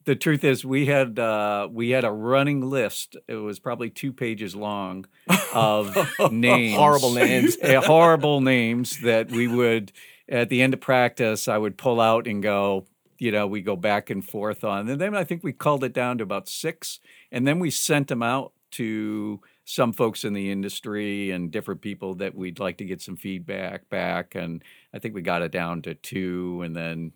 [0.05, 3.17] The truth is, we had uh, we had a running list.
[3.27, 5.05] It was probably two pages long
[5.53, 5.97] of
[6.31, 7.57] names, Horrible names.
[7.63, 9.91] uh, horrible names that we would
[10.29, 11.47] at the end of practice.
[11.47, 12.85] I would pull out and go.
[13.19, 15.91] You know, we go back and forth on, and then I think we culled it
[15.91, 16.99] down to about six,
[17.31, 22.15] and then we sent them out to some folks in the industry and different people
[22.15, 25.81] that we'd like to get some feedback back, and I think we got it down
[25.81, 27.11] to two, and then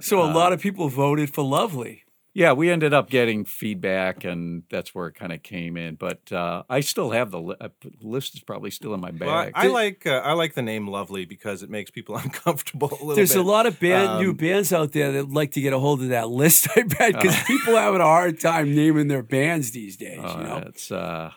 [0.00, 2.02] So a Uh, lot of people voted for Lovely.
[2.34, 5.94] yeah, we ended up getting feedback, and that's where it kind of came in.
[5.94, 7.68] But uh, I still have the li- uh,
[8.00, 9.52] list is probably still in my Well, I, bag.
[9.54, 13.14] I like uh, I like the name "Lovely" because it makes people uncomfortable a little
[13.14, 13.44] There's bit.
[13.44, 16.02] a lot of band, new Um, bands out there that like to get a hold
[16.02, 16.66] of that list.
[16.76, 17.44] I bet because Uh.
[17.46, 20.18] people are having a hard time naming their bands these days.
[20.20, 21.30] Uh, you know, it's uh,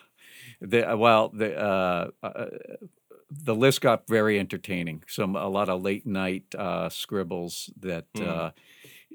[0.64, 2.46] the well the uh, uh,
[3.30, 5.02] the list got very entertaining.
[5.08, 8.50] Some a lot of late night uh, scribbles that uh,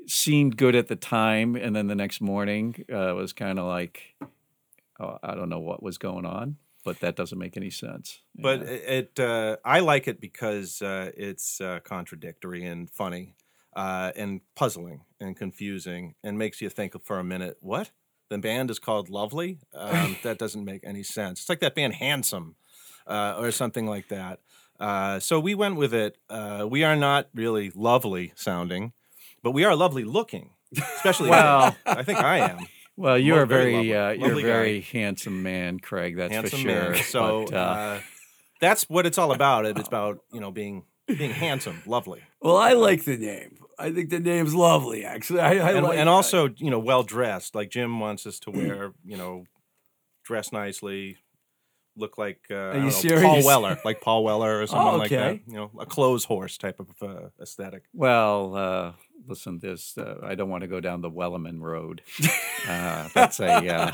[0.07, 4.15] seemed good at the time, and then the next morning uh, was kind of like,
[4.99, 8.19] oh, I don't know what was going on, but that doesn't make any sense.
[8.35, 8.67] but Yeah.
[8.67, 13.35] it, it uh, I like it because uh, it's uh, contradictory and funny
[13.75, 17.57] uh, and puzzling and confusing and makes you think for a minute.
[17.61, 17.91] What
[18.29, 19.59] the band is called Lovely?
[19.73, 21.41] Um, that doesn't make any sense.
[21.41, 22.55] It's like that band Handsome
[23.07, 24.39] uh, or something like that.
[24.79, 26.17] Uh, so we went with it.
[26.29, 28.93] Uh, we are not really lovely sounding,
[29.43, 30.51] but we are lovely looking.
[30.77, 32.59] Especially, Well- I think I am.
[32.95, 36.17] Well, you're a very very, lovely- uh, you're a lovely very handsome man, Craig.
[36.17, 36.91] That's handsome for sure.
[36.91, 37.03] man.
[37.03, 37.99] So But, uh, uh,
[38.59, 39.65] that's what it's all about.
[39.65, 43.57] It's about you know being being handsome, lovely, well, I like the name.
[43.79, 45.05] I think the name's lovely.
[45.05, 47.55] Actually, I, I and, like and also you know well dressed.
[47.55, 49.45] Like Jim wants us to wear you know
[50.23, 51.17] dress nicely,
[51.95, 53.23] look like uh, I you know, serious?
[53.23, 55.39] Paul Weller, like Paul Weller or someone like that.
[55.47, 57.83] You know, a clothes horse type of uh, aesthetic.
[57.93, 58.91] Well, uh,
[59.27, 62.01] listen, this uh, I don't want to go down the Wellerman Road.
[62.67, 63.93] Uh, that's a uh,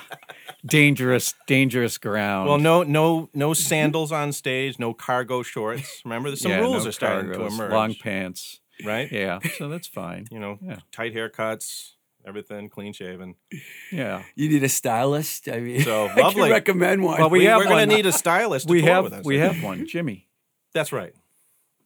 [0.65, 2.49] dangerous, dangerous ground.
[2.49, 6.01] Well, no, no, no sandals on stage, no cargo shorts.
[6.03, 7.71] Remember, there's some Yeah, rules no are starting to cargos, emerge.
[7.71, 8.59] Long pants.
[8.83, 9.11] Right?
[9.11, 10.27] Yeah, so that's fine.
[10.31, 10.79] You know, Yeah.
[10.91, 11.91] tight haircuts,
[12.27, 13.35] everything clean shaven.
[13.91, 14.23] Yeah.
[14.35, 15.47] you need a stylist.
[15.47, 16.51] I mean, So, I can lovely.
[16.51, 17.19] recommend one.
[17.19, 17.89] Well, we We, have are going one.
[17.89, 18.67] to need a stylist.
[18.67, 20.27] To We have with us, we I have one, Jimmy.
[20.73, 21.13] That's right.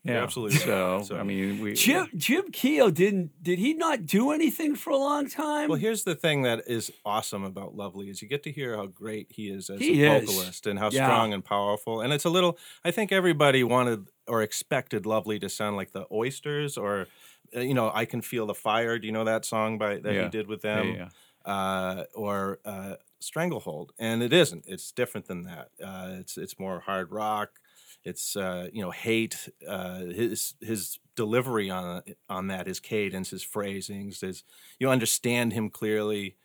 [0.05, 0.65] You're absolutely right.
[0.65, 4.91] So, So- I mean, we Jim Jim Keogh didn't did he not do anything for
[4.91, 5.67] a long time?
[5.67, 8.85] Well, here's the thing that is awesome about Lovely is you get to hear how
[8.87, 10.25] great he is as He a is.
[10.25, 11.05] vocalist and how Yeah.
[11.05, 11.99] strong and powerful.
[11.99, 12.57] And it's a little.
[12.85, 17.07] I think everybody wanted or expected Lovely to sound like the Oysters or,
[17.55, 18.99] uh, you know, I can feel the fire.
[18.99, 20.23] Do you know that song by that Yeah.
[20.25, 20.87] he did with them?
[20.95, 21.09] yeah.
[21.45, 24.65] Uh, or uh, Stranglehold, and it isn't.
[24.67, 25.69] It's different than that.
[25.83, 27.59] Uh, it's it's more hard rock.
[28.03, 29.49] It's uh, you know hate.
[29.67, 34.43] Uh, his his delivery on on that, his cadence, his phrasings, his
[34.79, 36.35] you understand him clearly.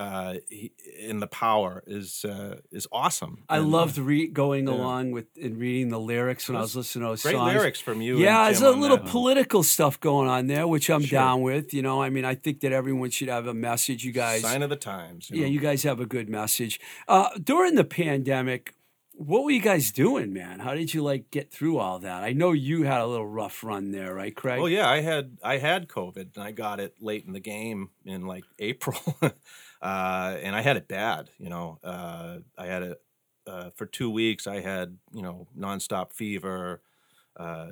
[0.00, 0.72] Uh, he,
[1.06, 3.44] and the power is uh, is awesome.
[3.50, 7.04] I And loved re- going along with and reading the lyrics when I was listening
[7.04, 7.52] to those great songs.
[7.52, 8.16] lyrics from you.
[8.16, 9.06] Yeah, there's a little that.
[9.06, 11.74] political stuff going on there, which I'm down with.
[11.74, 14.02] You know, I mean, I think that everyone should have a message.
[14.02, 15.28] You guys, sign of the times.
[15.30, 15.48] yeah, know.
[15.48, 16.80] you guys have a good message.
[17.06, 18.74] Uh, during the pandemic,
[19.12, 20.60] what were you guys doing, man?
[20.60, 22.22] How did you like get through all that?
[22.22, 24.60] I know you had a little rough run there, right, Craig?
[24.60, 27.90] Well, yeah, I had I had COVID and I got it late in the game
[28.06, 28.98] in like April,
[29.82, 31.30] uh, and I had it bad.
[31.38, 33.02] You know, uh, I had it
[33.46, 34.46] uh, for two weeks.
[34.46, 36.82] I had you know nonstop fever,
[37.36, 37.70] uh,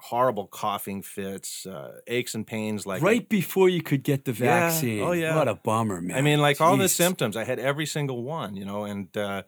[0.00, 2.86] horrible coughing fits, uh, aches and pains.
[2.86, 4.60] Like right before you could get the Yeah.
[4.60, 5.00] vaccine.
[5.02, 5.34] Oh, yeah.
[5.36, 6.16] What a bummer, man.
[6.16, 9.42] I mean, like all the symptoms, I had every single one, you know, and uh,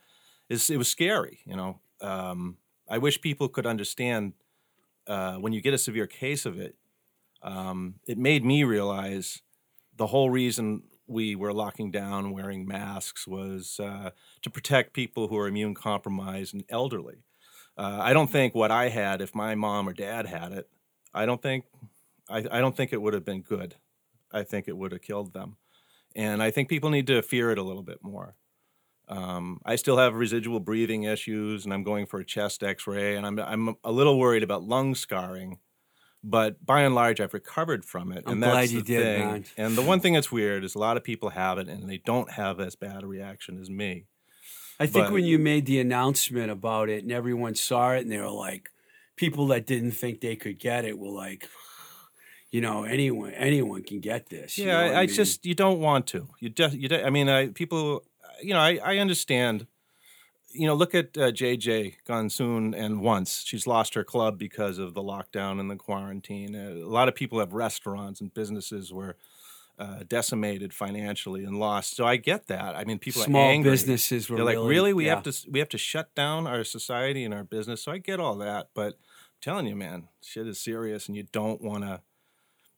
[0.48, 1.80] it's, it was scary, you know.
[2.00, 4.32] Um, I wish people could understand
[5.06, 6.76] uh, when you get a severe case of it.
[7.42, 9.42] Um, it made me realize
[9.96, 14.11] the whole reason we were locking down, wearing masks, was uh,
[14.42, 17.25] to protect people who are immune compromised and elderly.
[17.77, 20.69] Uh, I don't think what I had, if my mom or dad had it,
[21.12, 21.64] I don't think,
[22.29, 23.77] I, I don't think it would have been good.
[24.33, 25.57] I think it would have killed them
[26.16, 28.35] and I think people need to fear it a little bit more.
[29.09, 33.25] Um, I still have residual breathing issues, and I'm going for a chest X-ray, and
[33.25, 35.59] I'm I'm a little worried about lung scarring,
[36.24, 38.24] but by and large, I've recovered from it.
[38.26, 39.44] I'm and that's glad you the did, thing.
[39.57, 41.98] And the one thing that's weird is a lot of people have it, and they
[41.98, 44.07] don't have as bad a reaction as me.
[44.79, 48.11] I think But- when you made the announcement about it and everyone saw it and
[48.12, 48.68] they were like,
[49.16, 51.48] people that didn't think they could get it were like,
[52.50, 54.59] you know, anyone anyone can get this.
[54.59, 55.14] you Yeah, know I, I mean?
[55.14, 56.29] just you don't want to.
[56.40, 56.88] You just you.
[56.88, 58.02] don't- I mean, I, people.
[58.42, 59.66] You know, I, I understand.
[60.57, 64.95] You know, look at uh, JJ Gonson and once she's lost her club because of
[64.95, 66.55] the lockdown and the quarantine.
[66.55, 69.16] Uh, a lot of people have restaurants and businesses were
[69.79, 71.97] uh, decimated financially and lost.
[71.97, 72.75] So I get that.
[72.75, 73.73] I mean, people small are angry.
[73.73, 75.14] businesses were They're like, really, really, we yeah.
[75.14, 77.83] have to we have to shut down our society and our business.
[77.83, 81.25] So I get all that, but I'm telling you, man, shit is serious, and you
[81.31, 82.01] don't want to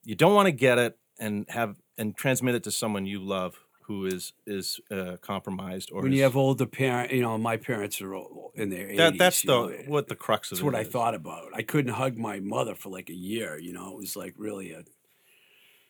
[0.03, 3.59] you don't want to get it and have and transmit it to someone you love
[3.89, 7.57] who is is uh, compromised or when is, you have older parent, you know, my
[7.57, 9.19] parents are all in their 80s.
[9.19, 11.47] that's the know, what the crux of That's it what I thought about.
[11.55, 13.59] I couldn't hug my mother for like a year.
[13.59, 14.85] You know, it was like really a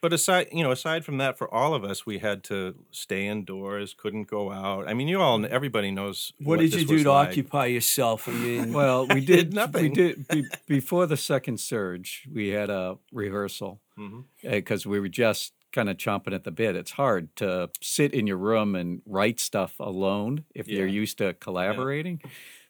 [0.00, 3.26] But aside, you know, aside from that, for all of us, we had to stay
[3.26, 4.88] indoors, couldn't go out.
[4.88, 6.32] I mean, you all, everybody knows.
[6.38, 7.30] What, did this you do to like.
[7.30, 8.28] occupy yourself?
[8.28, 12.28] I mean, Well, we did did We did be, before the second surge.
[12.32, 13.80] We had a rehearsal
[14.40, 16.76] because we were just kind of chomping at the bit.
[16.76, 21.34] It's hard to sit in your room and write stuff alone if you're used to
[21.34, 22.20] collaborating,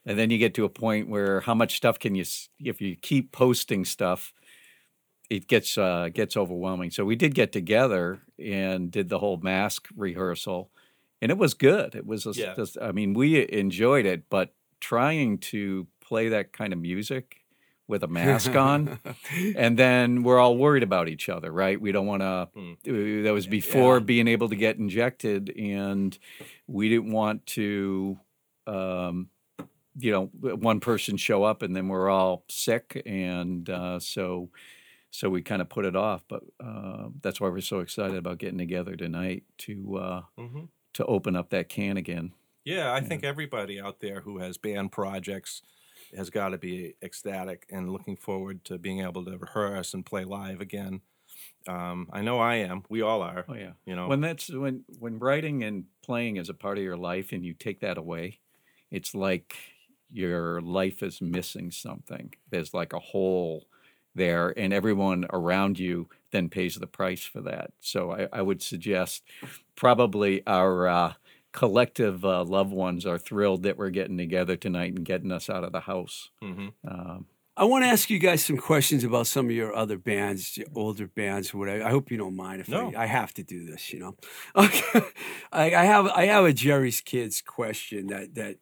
[0.04, 2.24] and then you get to a point where how much stuff can you?
[2.58, 4.32] If you keep posting stuff,
[5.30, 6.90] it gets uh, gets overwhelming.
[6.90, 10.70] So we did get together and did the whole mask rehearsal,
[11.20, 11.94] and it was good.
[11.94, 12.54] It was, a, Yeah.
[12.54, 17.44] just, I mean, we enjoyed it, but trying to play that kind of music
[17.88, 18.98] with a mask on,
[19.57, 21.80] and then we're all worried about each other, right?
[21.80, 22.49] We don't want to.
[22.55, 23.22] Hmm.
[23.24, 24.05] That was before Yeah.
[24.05, 26.16] being able to get injected, and
[26.68, 28.18] we didn't want to.
[28.66, 29.30] Um,
[30.01, 34.51] you know, one person show up and then we're all sick, and uh, so
[35.11, 36.22] so we kind of put it off.
[36.28, 40.68] But uh, that's why we're so excited about getting together tonight to uh, Mhm.
[40.95, 42.32] to open up that can again.
[42.64, 45.62] Yeah, I think everybody out there who has band projects
[46.16, 50.24] has got to be ecstatic and looking forward to being able to rehearse and play
[50.24, 51.00] live again.
[51.66, 52.84] Um, I know I am.
[52.88, 53.44] We all are.
[53.48, 53.72] Oh yeah.
[53.84, 57.32] You know, When that's when when writing and playing is a part of your life
[57.32, 58.40] and you take that away,
[58.90, 59.54] it's like
[60.11, 62.32] your life is missing something.
[62.50, 63.66] There's like a hole
[64.14, 67.72] there and everyone around you then pays the price for that.
[67.80, 69.22] So I, I would suggest
[69.76, 71.12] probably our uh,
[71.59, 75.64] collective uh, loved ones are thrilled that we're getting together tonight and getting us out
[75.64, 76.30] of the house.
[76.42, 76.72] Mhm.
[76.86, 80.56] Um, I want to ask you guys some questions about some of your other bands,
[80.56, 81.82] your older bands, or whatever.
[81.82, 82.92] I hope you don't mind if No.
[82.94, 83.92] I, I have to do this.
[83.92, 84.14] You know,
[84.56, 85.00] okay.
[85.52, 88.56] I, I have I have a Jerry's Kids question that that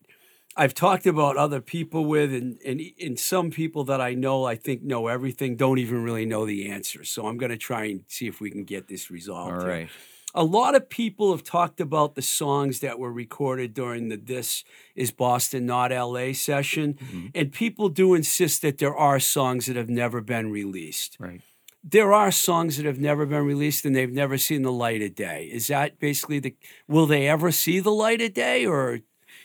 [0.56, 4.56] I've talked about other people with, and, and and some people that I know, I
[4.56, 7.04] think know everything, don't even really know the answer.
[7.04, 9.60] So I'm going to try and see if we can get this resolved.
[9.62, 9.90] All here.
[10.38, 14.64] A lot of people have talked about the songs that were recorded during the "This
[14.94, 17.26] Is Boston, Not L.A." session, Mm-hmm.
[17.34, 21.16] and people do insist that there are songs that have never been released.
[21.18, 21.40] Right.
[21.82, 25.14] There are songs that have never been released and they've never seen the light of
[25.14, 25.48] day.
[25.50, 26.54] Is that basically the?
[26.86, 29.00] Will they ever see the light of day, or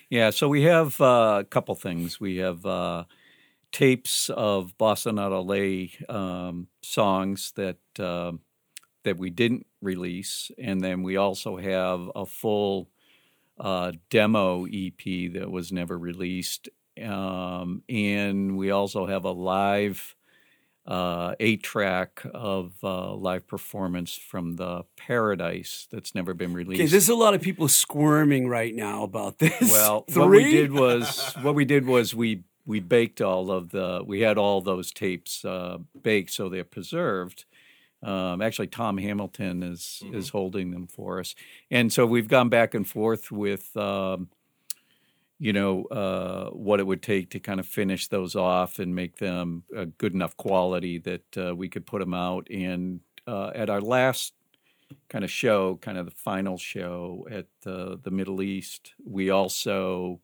[0.09, 2.19] Yeah, so we have uh, a couple things.
[2.19, 3.05] We have uh,
[3.71, 8.33] tapes of Boston Not LA um, songs that uh,
[9.03, 12.89] that we didn't release, and then we also have a full
[13.59, 16.69] uh, demo EP that was never released,
[17.03, 20.15] um, and we also have a live
[20.85, 26.81] uh, eight track of uh, live performance from the Paradise that's never been released.
[26.81, 26.89] okay?
[26.89, 29.71] There's a lot of people squirming right now about this.
[29.71, 30.21] Well, three.
[30.21, 34.21] what we did was what we did was we we baked all of the we
[34.21, 37.45] had all those tapes uh, baked so they're preserved.
[38.03, 41.35] Um, actually, Tom Hamilton is is holding them for us,
[41.69, 43.75] and so we've gone back and forth with.
[43.77, 44.29] Um,
[45.41, 49.17] you know uh, what it would take to kind of finish those off and make
[49.17, 52.47] them a good enough quality that uh, we could put them out.
[52.51, 54.33] And uh, at our last
[55.09, 60.19] kind of show, kind of the final show at uh, the Middle East, we also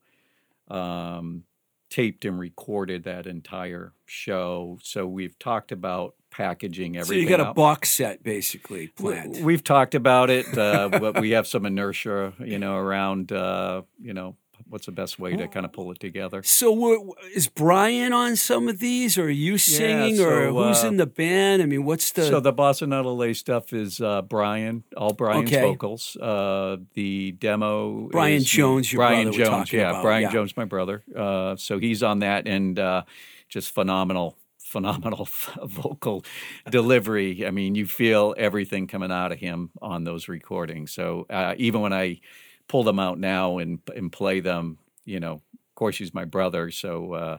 [0.67, 1.43] um,
[1.89, 4.79] taped and recorded that entire show.
[4.83, 7.17] So we've talked about packaging everything.
[7.17, 7.55] So you got a out.
[7.55, 9.43] box set basically planned.
[9.43, 14.13] We've talked about it, uh, but we have some inertia, you know, around, uh, you
[14.13, 14.35] know,
[14.69, 16.43] what's the best way to kind of pull it together.
[16.43, 20.87] So is Brian on some of these, or are you singing, or so, who's uh,
[20.87, 21.61] in the band?
[21.61, 22.25] I mean, what's the?
[22.27, 25.61] so the Boston Not LA stuff is uh, Brian, all Brian's Okay.
[25.61, 26.15] vocals.
[26.17, 30.31] Uh, the demo, Brian Jones, your Brian Jones, yeah, about, Brian yeah.
[30.31, 31.03] Jones, my brother.
[31.15, 33.03] Uh, so he's on that, and uh,
[33.49, 35.27] just phenomenal, phenomenal
[35.63, 36.25] vocal
[36.69, 37.45] delivery.
[37.45, 40.91] I mean, you feel everything coming out of him on those recordings.
[40.91, 42.19] So uh, even when I
[42.67, 46.71] pull them out now and and play them, you know, of course he's my brother.
[46.71, 47.37] So, uh,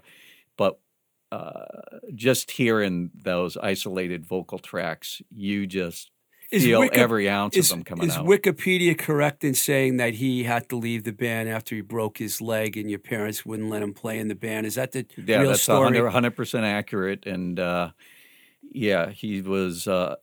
[0.56, 0.78] but
[1.30, 1.64] uh,
[2.14, 6.10] just hearing those isolated vocal tracks, you just
[6.50, 8.24] Is feel Wiki- every ounce is, of them coming is out.
[8.24, 12.18] Is Wikipedia correct in saying that he had to leave the band after he broke
[12.18, 14.66] his leg, and your parents wouldn't let him play in the band?
[14.66, 16.00] Is that the yeah, real that's story?
[16.00, 17.26] 100 percent accurate.
[17.26, 17.90] And uh,
[18.62, 20.16] yeah, he was uh,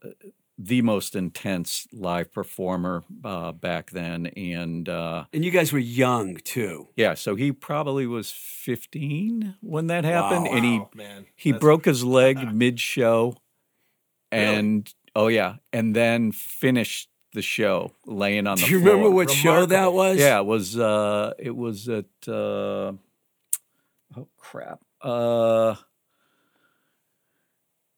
[0.58, 4.28] the most intense live performer uh, back then.
[4.28, 6.88] And uh, and you guys were young too.
[6.96, 10.52] yeah, so he probably was 15 when that happened, Wow.
[10.56, 11.26] and he Wow, man.
[11.36, 13.36] he That's- broke his leg mid show,
[14.32, 18.70] and oh yeah, and then finished the show laying on the floor.
[18.70, 18.94] Do you floor.
[18.96, 20.18] remember what show that was?
[20.18, 20.80] Yeah, it was.
[20.80, 22.06] Uh, it was at.
[22.26, 22.94] Uh,
[24.16, 24.80] oh crap!
[25.02, 25.76] Uh,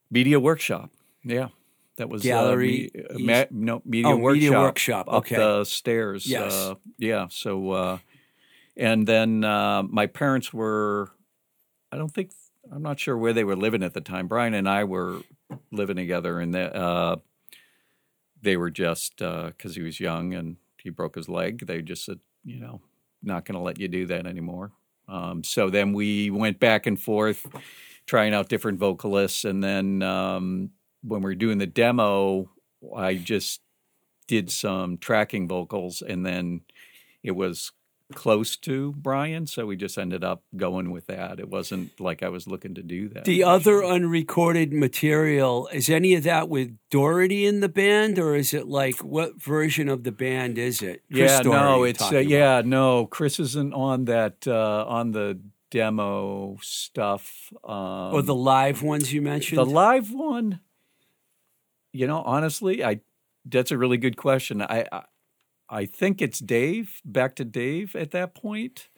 [0.10, 0.89] Media Workshop.
[1.24, 1.49] Yeah,
[1.98, 4.34] that was Gallery Uh, me- uh, ma- no, Media Oh, Workshop.
[4.41, 5.36] Media Workshop, Up okay.
[5.36, 6.26] the stairs.
[6.26, 6.54] Yes.
[6.54, 7.28] Uh, yeah.
[7.30, 7.98] So, uh,
[8.76, 11.12] and then uh, my parents were.
[11.91, 12.32] I don't think.
[12.72, 14.28] I'm not sure where they were living at the time.
[14.28, 15.22] Brian and I were
[15.72, 17.16] living together, and the, uh,
[18.41, 21.66] they were just because he was young and he broke his leg.
[21.66, 22.82] They just said, you know,
[23.24, 24.74] not going to let you do that anymore.
[25.08, 27.48] Um, so then we went back and forth,
[28.06, 30.72] trying out different vocalists, and then um,
[31.08, 32.49] when we were doing the demo,
[32.95, 33.62] I just
[34.28, 36.62] did some tracking vocals, and then
[37.24, 37.72] it was
[38.14, 41.39] close to Brian, so we just ended up going with that.
[41.39, 43.26] It wasn't like I was looking to do that.
[43.26, 48.53] The other unrecorded material is any of that with Doherty in the band, or is
[48.53, 51.03] it like what version of the band is it?
[51.12, 53.08] Chris yeah, no, it's uh, yeah, no.
[53.08, 55.39] Chris isn't on that uh, on the
[55.70, 57.51] demo stuff.
[57.64, 59.58] Um, or the live ones you mentioned.
[59.58, 60.62] the live one.
[61.94, 63.02] You know, honestly, I
[63.46, 64.62] that's a really good question.
[64.62, 65.02] I I,
[65.70, 67.02] I think it's Dave.
[67.06, 68.90] Back to Dave at that point.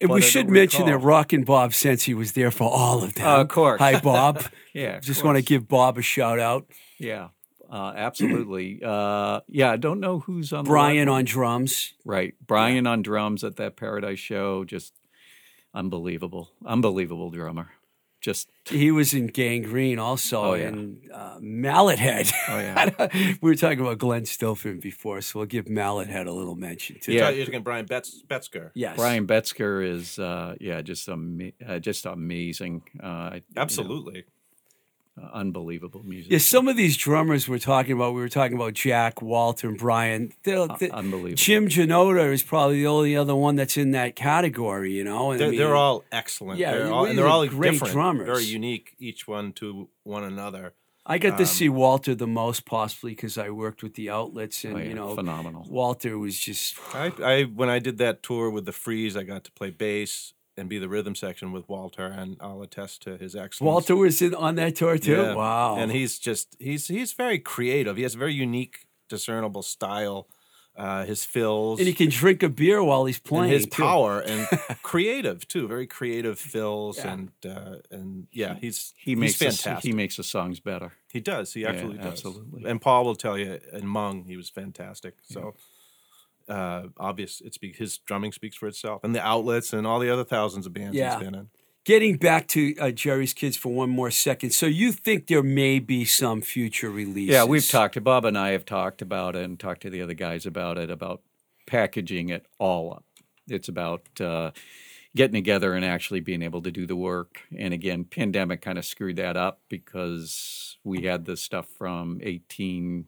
[0.00, 1.08] and we should mention that recall.
[1.08, 3.26] Rockin' Bob since he was there for all of that.
[3.26, 3.80] Uh, of course.
[3.80, 4.42] Hi, Bob.
[4.74, 6.66] Yeah, Just want to give Bob a shout out.
[7.00, 7.28] Yeah,
[7.68, 8.80] uh, absolutely.
[8.84, 11.94] uh, yeah, I don't know who's on the Brian on drums.
[12.04, 12.34] right.
[12.46, 14.64] Brian on drums at that Paradise show.
[14.64, 14.94] Just
[15.74, 17.70] unbelievable, unbelievable drummer.
[18.20, 20.66] Just He was in Gang Green also, Oh, yeah.
[20.68, 22.30] and uh, Mallet Head.
[22.48, 23.08] Oh, yeah.
[23.40, 26.98] we were talking about Glenn Stilphen before, so we'll give Mallet Head a little mention
[27.00, 27.12] too.
[27.12, 27.30] Yeah.
[27.30, 28.70] You're talking Brian Betz, Betzger.
[28.74, 28.96] Yes.
[28.96, 32.82] Brian Betzger is uh, yeah, just ama- uh, just amazing.
[33.00, 34.24] Uh, I- you know, Absolutely.
[35.20, 36.32] Uh, unbelievable music.
[36.32, 39.78] Yeah, some of these drummers we're talking about, we were talking about Jack, Walter, and
[39.78, 40.32] Brian.
[40.44, 41.36] They're, they- unbelievable.
[41.36, 45.32] Jim Janota is probably the only other one that's in that category, you know?
[45.32, 46.58] And They're, mean, they're all excellent.
[46.58, 48.26] Yeah, they're all, and they're all great different, drummers.
[48.26, 50.74] very unique, each one to one another.
[51.06, 54.64] I um, got to see Walter the most, possibly because I worked with the outlets,
[54.64, 55.66] and Oh, yeah, you know, phenomenal.
[55.68, 59.44] Walter was just I, I when I did that tour with the Freeze, I got
[59.44, 63.34] to play bass and be the rhythm section with Walter, and I'll attest to his
[63.36, 63.66] excellence.
[63.72, 65.12] Walter was in on that tour too.
[65.12, 65.34] Yeah.
[65.34, 67.96] Wow, and he's just he's he's very creative.
[67.96, 70.28] He has a very unique, discernible style.
[70.76, 73.50] Uh, his fills and he can drink a beer while he's and playing.
[73.50, 73.82] his too.
[73.82, 74.46] power and
[74.84, 75.66] creative too.
[75.66, 77.12] Very creative fills Yeah.
[77.14, 79.88] and uh, and yeah, he's he he's makes us- fantastic.
[79.90, 80.92] he makes the songs better.
[81.12, 81.52] He does.
[81.52, 82.06] He actually does.
[82.06, 82.70] absolutely.
[82.70, 85.14] And Paul will tell you, and Mung, he was fantastic.
[85.24, 85.54] So,
[86.48, 90.10] uh, obvious, it's be, his drumming speaks for itself, and the outlets and all the
[90.10, 91.16] other thousands of bands Yeah.
[91.18, 91.48] he's been in.
[91.84, 94.50] Getting back to uh, Jerry's Kids for one more second.
[94.50, 97.32] So you think there may be some future releases?
[97.32, 98.02] Yeah, we've talked.
[98.04, 100.90] Bob and I have talked about it, and talked to the other guys about it
[100.90, 101.22] about
[101.66, 103.04] packaging it all up.
[103.46, 104.50] It's about uh,
[105.16, 107.40] getting together and actually being able to do the work.
[107.56, 113.06] And again, pandemic kind of screwed that up because we had the stuff from eighteen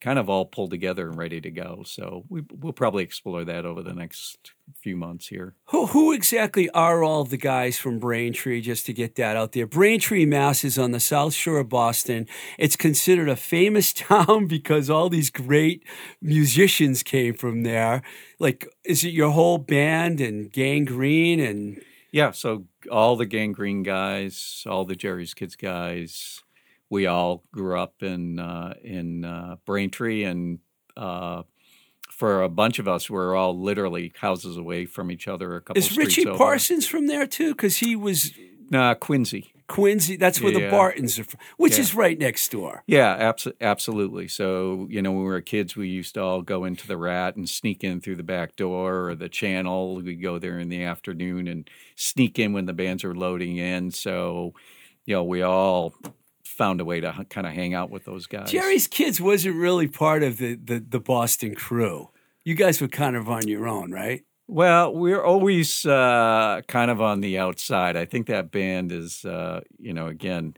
[0.00, 1.82] kind of all pulled together and ready to go.
[1.84, 5.54] So we, we'll probably explore that over the next few months here.
[5.66, 9.66] Who, who exactly are all the guys from Braintree, just to get that out there?
[9.66, 10.64] Braintree, Mass.
[10.64, 12.26] is on the south shore of Boston.
[12.58, 15.82] It's considered a famous town because all these great
[16.22, 18.02] musicians came from there.
[18.38, 23.52] Like, is it your whole band and Gang Green and Yeah, so all the Gang
[23.52, 26.42] Green guys, all the Jerry's Kids guys,
[26.90, 30.58] we all grew up in uh, in uh, Braintree, and
[30.96, 31.44] uh,
[32.10, 35.56] for a bunch of us, we're all literally houses away from each other.
[35.56, 36.36] A couple is Richie over.
[36.36, 37.52] Parsons from there too?
[37.54, 38.32] Because he was
[38.72, 39.52] Nah, Quincy.
[39.66, 40.16] Quincy.
[40.16, 41.80] That's where the Bartons are from, which Yeah.
[41.80, 42.82] is right next door.
[42.88, 44.26] Yeah, abso- absolutely.
[44.26, 47.36] So, you know, when we were kids, we used to all go into the rat
[47.36, 49.94] and sneak in through the back door or the channel.
[49.96, 53.92] We'd go there in the afternoon and sneak in when the bands are loading in.
[53.92, 54.54] So,
[55.06, 55.94] you know, we all
[56.60, 58.50] found a way to kind of hang out with those guys.
[58.50, 62.10] Jerry's Kids wasn't really part of the, the, the Boston crew.
[62.44, 64.24] You guys were kind of on your own, right?
[64.46, 67.96] Well, we're always uh, kind of on the outside.
[67.96, 70.52] I think that band is, uh, you know, again,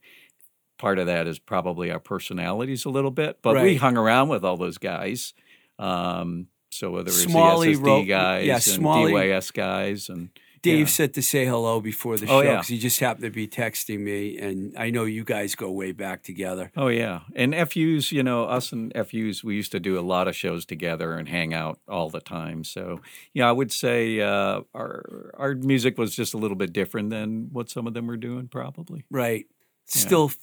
[0.76, 4.44] part of that is probably our personalities a little bit, but we hung around with
[4.44, 5.34] all those guys.
[5.78, 10.30] Um, so whether it's Smalley the SSD wrote- guys yeah, and Smalley- DYS guys and
[10.62, 10.86] Dave yeah.
[10.86, 12.52] said to say hello before the Oh, show yeah.
[12.52, 15.90] because he just happened to be texting me, and I know you guys go way
[15.92, 16.70] back together.
[16.76, 20.28] Oh yeah, and FUs, you know, us and FUs, we used to do a lot
[20.28, 22.62] of shows together and hang out all the time.
[22.64, 23.00] So,
[23.34, 27.48] yeah, I would say uh, our our music was just a little bit different than
[27.52, 29.04] what some of them were doing, probably.
[29.10, 29.46] Right.
[29.86, 30.38] Still f-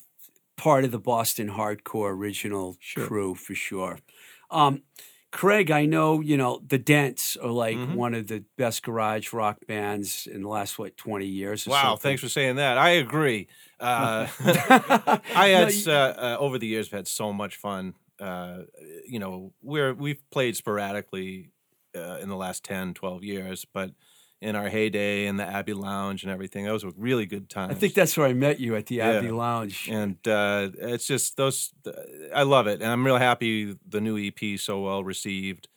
[0.57, 3.07] part of the Boston hardcore original Sure.
[3.07, 3.99] crew for sure.
[4.51, 4.81] Um,
[5.31, 7.93] Craig, I know, you know, the Dents are like Mm-hmm.
[7.93, 11.81] one of the best garage rock bands in the last, what, 20 years or Wow,
[11.91, 12.01] something.
[12.09, 12.77] thanks for saying that.
[12.79, 13.47] I agree.
[13.79, 14.27] Uh,
[15.35, 17.93] I had uh, uh, over the years have had so much fun.
[18.19, 18.63] Uh,
[19.07, 21.51] you know, we're we've played sporadically
[21.95, 23.91] uh, in the last 10, 12 years, but
[24.41, 27.71] in our heyday in the Abbey Lounge and everything, those were really good times.
[27.71, 29.09] I think that's where I met you at the Yeah.
[29.17, 29.89] Abbey Lounge.
[29.91, 31.73] and uh, it's just those.
[32.33, 35.67] I love it, and I'm real happy the new EP so well received,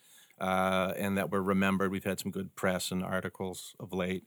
[0.40, 1.90] uh, and that we're remembered.
[1.90, 4.24] We've had some good press and articles of late,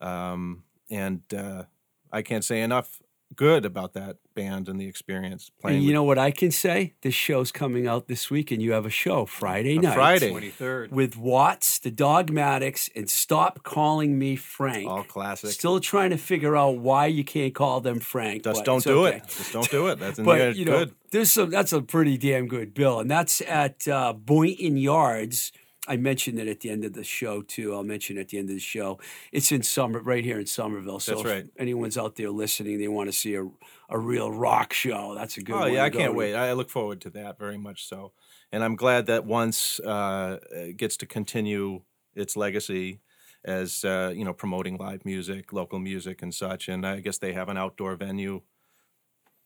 [0.00, 1.64] um, and uh,
[2.10, 3.00] I can't say enough
[3.36, 5.78] good about that band and the experience playing.
[5.78, 6.94] And you know what I can say?
[7.02, 9.94] This show's coming out this week, and you have a show Friday A night.
[9.94, 10.30] Friday.
[10.30, 14.88] twenty third, With Watts, the Dogmatics, and Stop Calling Me Frank.
[14.88, 15.50] all classic.
[15.50, 18.44] Still trying to figure out why you can't call them Frank.
[18.44, 19.16] Just but don't do okay.
[19.18, 19.22] it.
[19.28, 19.98] Just don't do it.
[19.98, 20.94] That's But yeah, you know, good.
[21.10, 21.50] there's some.
[21.50, 25.52] That's a pretty damn good bill, and that's at uh, Boynton Yards.
[25.86, 27.74] I mentioned it at the end of the show too.
[27.74, 28.98] I'll mention it at the end of the show.
[29.32, 31.00] It's in Summer, right here in Somerville.
[31.00, 31.46] So That's if right.
[31.58, 33.46] anyone's out there listening, they want to see a
[33.90, 35.14] a real rock show.
[35.14, 35.54] That's a good.
[35.54, 36.18] Oh yeah, I can't to.
[36.18, 36.34] wait.
[36.34, 38.12] I look forward to that very much so,
[38.50, 40.38] and I'm glad that once uh,
[40.76, 41.82] gets to continue
[42.14, 43.00] its legacy
[43.44, 46.68] as uh, you know promoting live music, local music, and such.
[46.68, 48.40] And I guess they have an outdoor venue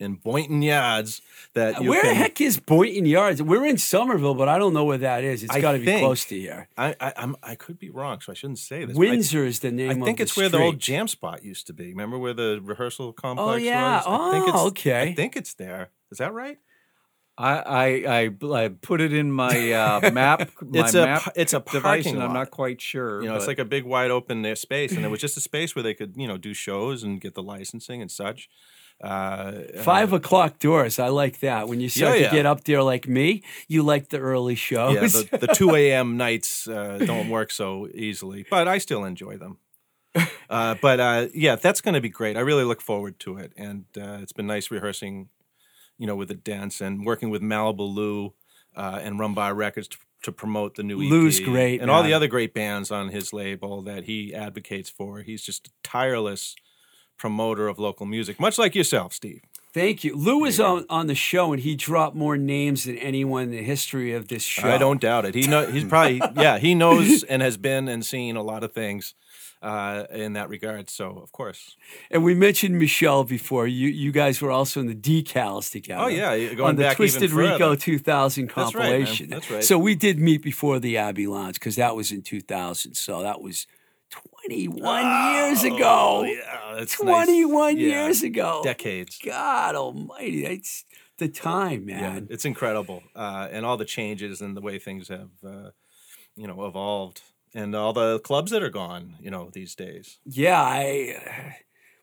[0.00, 1.20] in Boynton Yards
[1.54, 2.10] that you Where can.
[2.10, 3.42] the heck is Boynton Yards?
[3.42, 5.42] We're in Somerville, but I don't know where that is.
[5.42, 6.68] It's got to be close to here.
[6.76, 8.96] I, I I'm I could be wrong, so I shouldn't say this.
[8.96, 9.90] but Windsor is the name.
[9.90, 11.88] I, I think of it's the where the old jam spot used to be.
[11.90, 13.96] Remember where the rehearsal complex Oh yeah.
[13.96, 14.04] was?
[14.06, 15.02] I think Oh, it's, okay.
[15.02, 15.90] I think it's there.
[16.10, 16.58] Is that right?
[17.40, 17.86] I, I,
[18.24, 20.50] I, I put it in my uh, map.
[20.60, 23.22] My It's a map it's a device, parking and I'm not quite sure.
[23.22, 25.40] You know, it's like a big wide open uh, space, and it was just a
[25.50, 28.48] space where they could, you know, do shows and get the licensing and such.
[29.00, 30.98] Uh, Five o'clock doors.
[30.98, 31.68] I like that.
[31.68, 32.30] When you start Yeah, yeah.
[32.30, 34.94] to get up there like me, you like the early shows.
[34.94, 36.16] yeah, the, the 2 a.m.
[36.16, 39.58] nights uh, don't work so easily, but I still enjoy them.
[40.50, 42.36] Uh, but uh, yeah, that's going to be great.
[42.36, 45.28] I really look forward to it, and uh, it's been nice rehearsing,
[45.96, 48.32] you know, with the Dents and working with Malibu Lou
[48.74, 51.08] uh, and Rum Bar Records to, to promote the new EP.
[51.08, 55.20] Lou's great, and all the other great bands on his label that he advocates for.
[55.20, 56.56] He's just tireless
[57.18, 59.42] promoter of local music, much like yourself, Steve.
[59.74, 60.16] Thank you.
[60.16, 63.62] Lou was on, on the show and he dropped more names than anyone in the
[63.62, 64.68] history of this show.
[64.68, 65.34] I don't doubt it.
[65.34, 68.72] He know he's probably yeah he knows and has been and seen a lot of
[68.72, 69.14] things
[69.62, 70.88] uh, in that regard.
[70.88, 71.76] So of course,
[72.10, 73.66] And we mentioned Michelle before.
[73.66, 76.04] You you guys were also in the decals together.
[76.04, 77.76] Oh, yeah, going on the back even Twisted Rico further.
[77.76, 79.30] 2000 That's right, compilation.
[79.30, 79.64] That's right.
[79.64, 82.94] So we did meet before the Abbey Lounge because that was in 2000.
[82.94, 83.66] So that was
[84.10, 85.78] 21 years ago.
[86.20, 87.26] Oh, yeah, that's nice.
[87.26, 88.60] 21 Yeah, years ago.
[88.64, 89.18] decades.
[89.24, 90.84] God Almighty, it's
[91.18, 92.26] the time, Yeah, man.
[92.30, 95.70] it's incredible, uh, and all the changes and the way things have uh,
[96.36, 97.22] you know evolved,
[97.54, 100.18] and all the clubs that are gone, you know, these days.
[100.24, 101.56] Yeah, I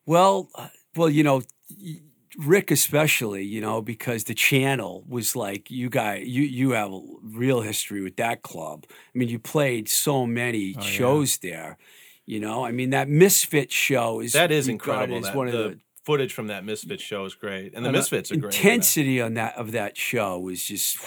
[0.06, 0.50] well,
[0.96, 2.02] well, you know, y-
[2.38, 7.02] Rick especially, you know, because the channel was like you guys, you you have a
[7.22, 8.86] real history with that club.
[8.90, 11.78] I mean, you played so many oh, shows there.
[12.26, 15.18] You know, I mean, that Misfit show is That is incredible.
[15.18, 17.90] as That, one of the, the footage from that Misfit show is great, and the
[17.90, 18.56] and, Misfits are great.
[18.56, 20.98] Intensity on that of that show was just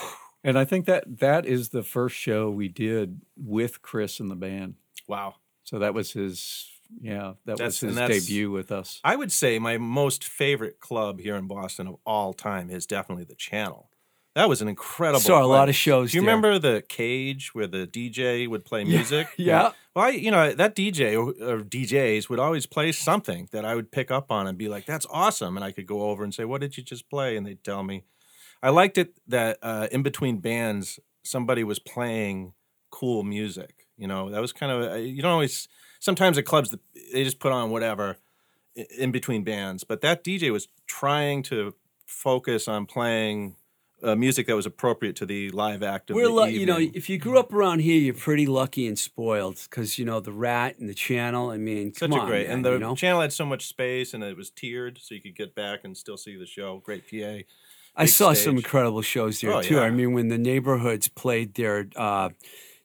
[0.45, 4.37] And I think that that is the first show we did with Chris and the
[4.37, 4.75] band.
[5.07, 5.37] Wow.
[5.65, 6.71] So that was his,
[7.01, 9.01] yeah, that That's- was his debut with us.
[9.05, 13.25] I would say my most favorite club here in Boston of all time is definitely
[13.25, 13.91] the Channel.
[14.35, 15.19] That was an incredible.
[15.21, 16.29] Saw a lot of shows Do you there.
[16.37, 19.27] remember the cage where the DJ would play music?
[19.37, 19.73] yeah.
[19.97, 23.75] Well, I, you know that DJ or, or DJs would always play something that I
[23.75, 26.33] would pick up on and be like, "That's awesome," and I could go over and
[26.33, 28.05] say, "What did you just play?" And they'd tell me.
[28.63, 32.53] I liked it that uh, in between bands, somebody was playing
[32.91, 33.87] cool music.
[33.97, 35.67] You know, that was kind of uh, you don't always.
[35.99, 36.75] Sometimes at clubs,
[37.13, 38.17] they just put on whatever
[38.97, 41.75] in between bands, but that DJ was trying to
[42.07, 43.57] focus on playing
[44.03, 46.79] uh, music that was appropriate to the live act of We're the lu- you know,
[46.79, 50.31] if you grew up around here, you're pretty lucky and spoiled because you know the
[50.33, 51.51] Rat and the Channel.
[51.51, 52.95] I mean, Such come a on, great, man, and the you know?
[52.95, 55.97] channel had so much space, and it was tiered, so you could get back and
[55.97, 56.79] still see the show.
[56.85, 57.43] Great PA.
[57.97, 59.81] I saw some incredible shows there Oh, too.
[59.81, 62.29] I mean, when the neighborhoods played their uh,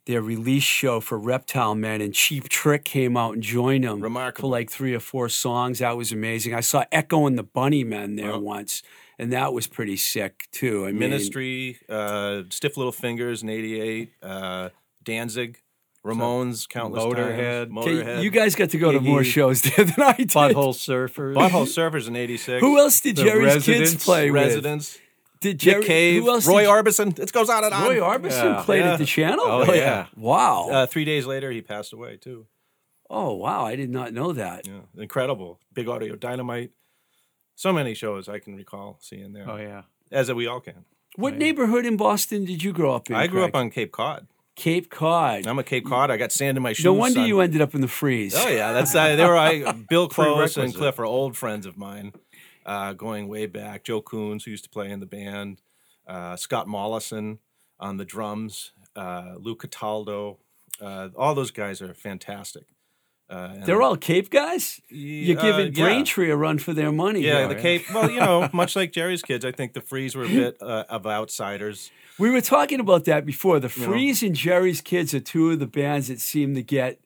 [0.05, 4.49] their release show for Reptile Men, and Cheap Trick came out and joined them Remarkable.
[4.49, 5.79] for like three or four songs.
[5.79, 6.53] That was amazing.
[6.53, 8.39] I saw Echo and the Bunnymen there Wow.
[8.39, 8.83] once,
[9.17, 10.83] and that was pretty sick too.
[10.85, 14.69] I mean, Ministry, uh, Stiff Little Fingers in '88, uh,
[15.03, 15.59] Danzig,
[16.05, 17.67] Ramones, countless Motorhead.
[17.67, 18.23] times, okay, Motorhead.
[18.23, 19.25] you guys got to go to more Iggy.
[19.31, 20.29] shows there than I did.
[20.29, 21.33] Butthole Surfers.
[21.33, 22.59] Butthole Surfers in '86.
[22.59, 24.03] Who else did The Jerry's kids Residents.
[24.05, 24.41] play with?
[24.43, 24.99] Residents.
[25.43, 27.19] Did Jerry, Nick Cave, who else Roy did, Orbison.
[27.19, 27.83] It goes on and on.
[27.83, 28.63] Roy Orbison Yeah.
[28.63, 28.93] played Yeah.
[28.93, 29.45] at the channel.
[29.45, 30.07] Oh, yeah.
[30.15, 30.69] Wow.
[30.69, 32.47] Uh, three days later, he passed away too.
[33.09, 33.63] oh wow.
[33.65, 34.65] I did not know that.
[34.67, 35.59] Yeah, incredible.
[35.73, 36.71] Big Audio Dynamite.
[37.55, 39.83] So many shows I can recall seeing there, Oh yeah.
[40.11, 40.85] as we all can.
[41.15, 43.15] What neighborhood in Boston did you grow up in?
[43.15, 43.49] I grew Craig?
[43.49, 44.25] up on Cape Cod.
[44.55, 45.45] Cape Cod.
[45.45, 46.09] I'm a Cape Cod.
[46.09, 46.85] I got sand in my shoes.
[46.85, 47.27] No wonder son.
[47.27, 48.33] you ended up in the freeze.
[48.35, 50.75] Oh yeah, that's uh, they were I Bill Close and Prerequisite.
[50.79, 52.13] Cliff are old friends of mine,
[52.65, 53.83] uh, going way back.
[53.83, 55.61] Joe Coons, who used to play in the band,
[56.07, 57.39] uh, Scott Mollison
[57.79, 60.39] on the drums, uh, Lou Cataldo.
[60.81, 62.65] Uh, all those guys are fantastic.
[63.29, 64.81] Uh, They're all Cape guys.
[64.89, 65.85] You're uh, giving yeah.
[65.85, 67.21] Braintree a run for their money.
[67.21, 67.91] Yeah, the Cape.
[67.93, 70.83] Well, you know, much like Jerry's kids, I think the Freeze were a bit uh,
[70.89, 71.89] of outsiders.
[72.19, 73.59] We were talking about that before.
[73.59, 73.85] The know.
[73.85, 76.99] Freeze and Jerry's Kids are two of the bands that seem to get.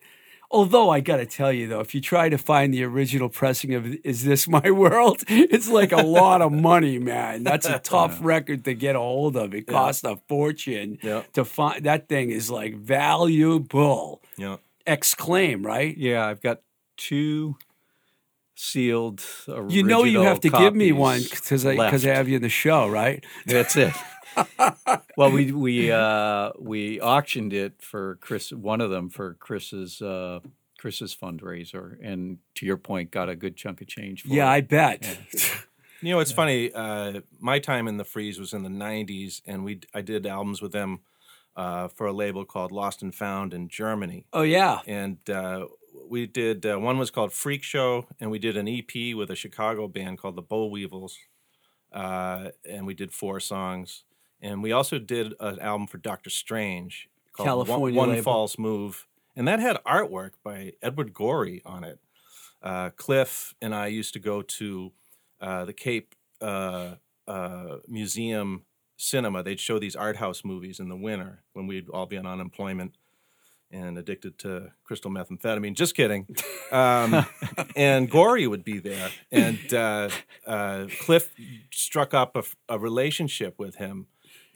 [0.50, 3.74] Although I got to tell you though, if you try to find the original pressing
[3.74, 7.43] of "Is This My World," it's like a lot of money, man.
[7.43, 9.54] That's a tough record to get a hold of.
[9.54, 11.24] It costs a fortune Yeah.
[11.34, 11.84] to find.
[11.84, 14.22] That thing is like valuable.
[14.38, 15.95] Know, X-Claim, right?
[15.98, 16.62] Yeah, I've got
[16.95, 17.58] two
[18.56, 19.22] sealed.
[19.68, 22.41] You know you have to give me one because I because I have you in
[22.41, 23.24] the show, right?
[23.45, 23.93] That's it.
[25.18, 28.52] well, we we uh, we auctioned it for Chris.
[28.52, 30.40] One of them for Chris's uh,
[30.78, 34.24] Chris's fundraiser, and to your point, got a good chunk of change.
[34.24, 34.54] For Yeah, it.
[34.54, 35.20] I bet.
[36.00, 36.72] You know, it's funny.
[36.72, 40.62] Uh, my time in the Freeze was in the '90s, and we I did albums
[40.62, 41.00] with them
[41.56, 45.66] uh, for a label called Lost and Found in Germany, Oh yeah, and uh,
[46.08, 49.36] we did uh, one was called Freak Show, and we did an EP with a
[49.36, 51.18] Chicago band called the Boll Weevils,
[51.92, 54.04] uh, and we did four songs,
[54.42, 58.24] and we also did an album for Doctor Strange called One- California One, label.
[58.24, 62.00] False Move, and that had artwork by Edward Gorey on it.
[62.62, 64.92] Uh, Cliff and I used to go to
[65.40, 66.96] uh, the Cape uh,
[67.28, 68.64] uh, Museum
[68.98, 69.44] cinema.
[69.44, 72.98] They'd show these art house movies in the winter when we'd all be on unemployment
[73.70, 75.76] and addicted to crystal methamphetamine.
[75.76, 76.26] Just kidding.
[76.72, 77.26] Um,
[77.76, 80.10] and Gorey would be there, and uh,
[80.46, 81.34] uh, Cliff
[81.72, 84.08] struck up a, a relationship with him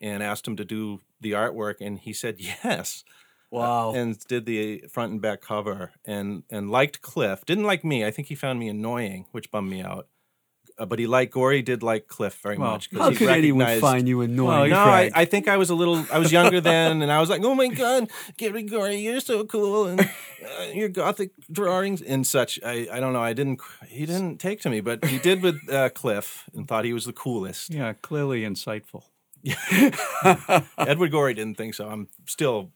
[0.02, 3.04] and asked him to do the artwork, and he said yes
[3.52, 3.94] Wow.
[3.94, 7.46] and did the front and back cover and and liked Cliff.
[7.46, 8.04] Didn't like me.
[8.06, 10.08] I think he found me annoying, which bummed me out.
[10.80, 11.62] Uh, but he liked Gorey.
[11.62, 12.90] Did like Cliff very Well, much.
[12.98, 14.70] How he could anyone find you annoying?
[14.70, 16.06] no, I, I think I was a little.
[16.12, 19.44] I was younger then, and I was like, "Oh my god, Gary Gorey, you're so
[19.44, 23.22] cool, and uh, your gothic drawings and such." I, I don't know.
[23.22, 23.60] I didn't.
[23.86, 27.04] He didn't take to me, but he did with uh, Cliff, and thought he was
[27.06, 27.70] the coolest.
[27.74, 29.04] Yeah, clearly insightful.
[30.78, 31.88] Edward Gorey didn't think so.
[31.88, 32.72] I'm still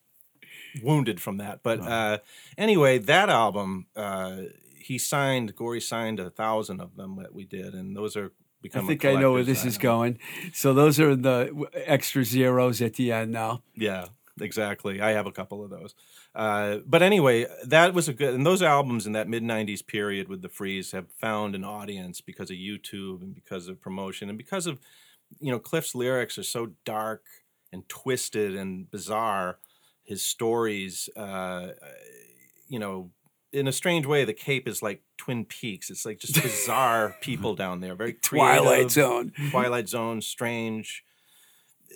[0.83, 1.61] wounded from that.
[1.63, 2.17] But uh,
[2.57, 4.37] anyway, that album, uh,
[4.77, 8.31] he signed, Gorey signed a thousand of them that we did, and those are
[8.73, 10.17] I think I know where this is going.
[10.53, 13.61] So those are the extra zeros at the end now.
[13.75, 14.07] Yeah,
[14.41, 15.01] exactly.
[15.01, 15.93] I have a couple of those.
[16.33, 20.27] Uh, but anyway, that was a good, and those albums in that mid 90s period
[20.27, 24.37] with the Freeze have found an audience because of YouTube and because of promotion and
[24.37, 24.79] because of,
[25.39, 27.23] you know, Cliff's lyrics are so dark
[27.71, 29.59] and twisted and bizarre.
[30.03, 31.69] His stories, uh,
[32.67, 33.11] you know,
[33.51, 35.89] in a strange way, the Cape is like Twin Peaks.
[35.89, 38.91] It's like just bizarre people down there, very Twilight.
[38.91, 39.31] Zone.
[39.51, 41.03] Twilight Zone, strange,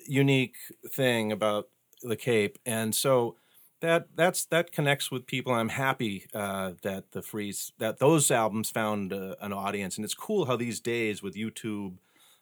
[0.08, 0.56] unique
[0.90, 1.70] thing about
[2.02, 3.36] the Cape, and so
[3.82, 5.54] that that's that connects with people.
[5.54, 10.14] I'm happy uh, that the freeze that those albums found uh, an audience, and it's
[10.14, 11.98] cool how these days with YouTube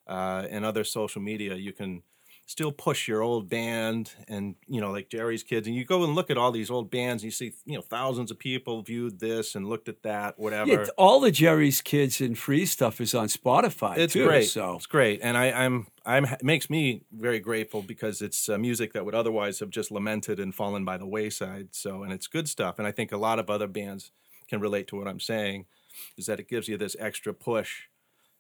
[0.08, 2.04] uh, and other social media, you can
[2.48, 6.16] still push your old band and you know like Jerry's kids and you go and
[6.16, 9.20] look at all these old bands and you see you know thousands of people viewed
[9.20, 13.14] this and looked at that whatever Yeah, all the Jerry's Kids and Free stuff is
[13.14, 13.98] on Spotify.
[13.98, 14.48] it's too, great.
[14.48, 18.58] So It's great, and I, I'm I'm it makes me very grateful because it's uh,
[18.58, 21.70] music that would otherwise have just lamented and fallen by the wayside.
[21.72, 24.12] So, and it's good stuff, and I think a lot of other bands
[24.48, 25.66] can relate to what I'm saying,
[26.18, 27.88] is that it gives you this extra push.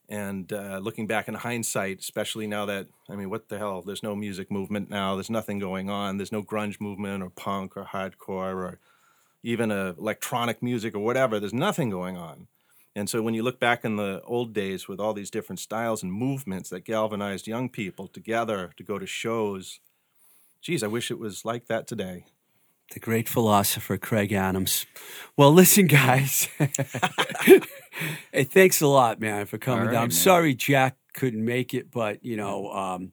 [0.09, 3.81] And uh, looking back in hindsight, especially now that I mean, what the hell?
[3.81, 5.15] There's no music movement now.
[5.15, 6.17] There's nothing going on.
[6.17, 8.79] There's no grunge movement or punk or hardcore or
[9.43, 11.39] even electronic music or whatever.
[11.39, 12.47] There's nothing going on.
[12.95, 16.01] And so when you look back in the old days with all these different styles
[16.01, 19.79] and movements that galvanized young people together to go to shows,
[20.61, 22.25] geez, I wish it was like that today.
[22.93, 24.85] The great philosopher Craig Adams.
[25.35, 26.47] Well, listen, guys.
[28.31, 30.03] hey, thanks a lot, man, for coming All down.
[30.03, 30.11] I'm man.
[30.11, 33.11] sorry Jack couldn't make it, but you know, um,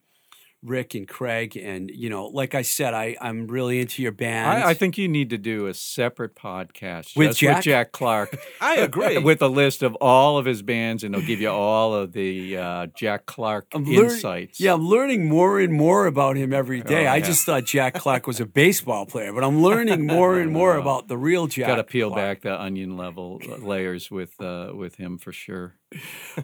[0.65, 4.65] Rick and Craig, and you know, like I said, I I'm really into your band.
[4.65, 7.57] I, I think you need to do a separate podcast With Jack?
[7.57, 8.37] with Jack Clark.
[8.61, 9.19] I agree.
[9.19, 12.57] with a list of all of his bands, and they'll give you all of the
[12.57, 14.59] uh, Jack Clark I'm insights.
[14.59, 17.07] Yeah, I'm learning more and more about him every day.
[17.07, 20.51] Oh, I just thought Jack Clark was a baseball player, but I'm learning more and
[20.51, 21.67] more about the real Jack.
[21.67, 22.21] got to peel Clark.
[22.21, 25.75] back the onion level uh, layers with uh, with him for sure.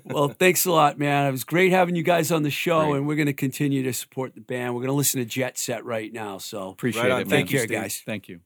[0.04, 1.26] Well, thanks a lot, man.
[1.26, 2.98] It was great having you guys on the show, Great.
[2.98, 4.74] and we're going to continue to support the band.
[4.74, 6.38] We're going to listen to Jet Set right now.
[6.38, 7.20] So Appreciate Right on.
[7.22, 7.26] it.
[7.28, 7.30] man.
[7.38, 7.78] Thank you, care, Steve.
[7.80, 8.02] guys.
[8.06, 8.40] Thank you.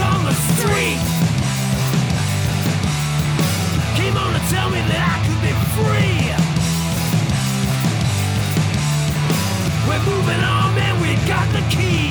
[0.00, 0.98] on the street
[3.96, 6.32] came on to tell me that I could be free.
[9.86, 12.01] We're moving on, man, we got the key.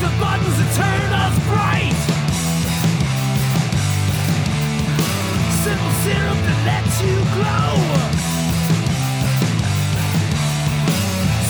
[0.00, 1.98] The buttons that turn us bright.
[5.62, 5.94] Simple
[6.46, 7.74] that lets you glow.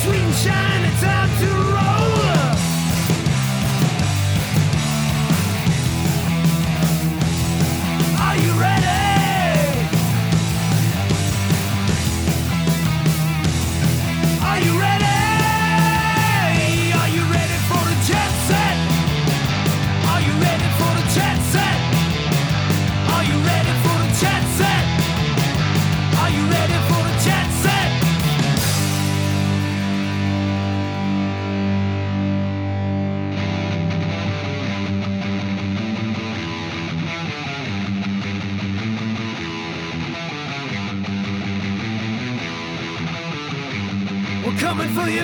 [0.03, 0.35] Sweet
[0.83, 1.80] and time to roll.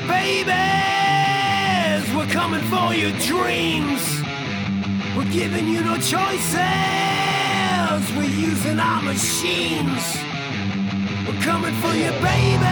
[0.09, 2.05] Babies.
[2.15, 4.03] We're coming for your dreams.
[5.17, 6.57] We're giving you no choices.
[8.17, 10.17] We're using our machines.
[11.27, 12.67] We're coming for you, babies.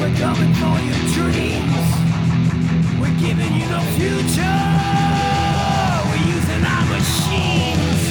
[0.00, 1.86] We're coming for your dreams.
[3.00, 4.60] We're giving you no future.
[6.08, 8.02] We're using our machines.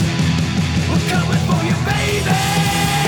[0.90, 3.05] We're coming for you, babies.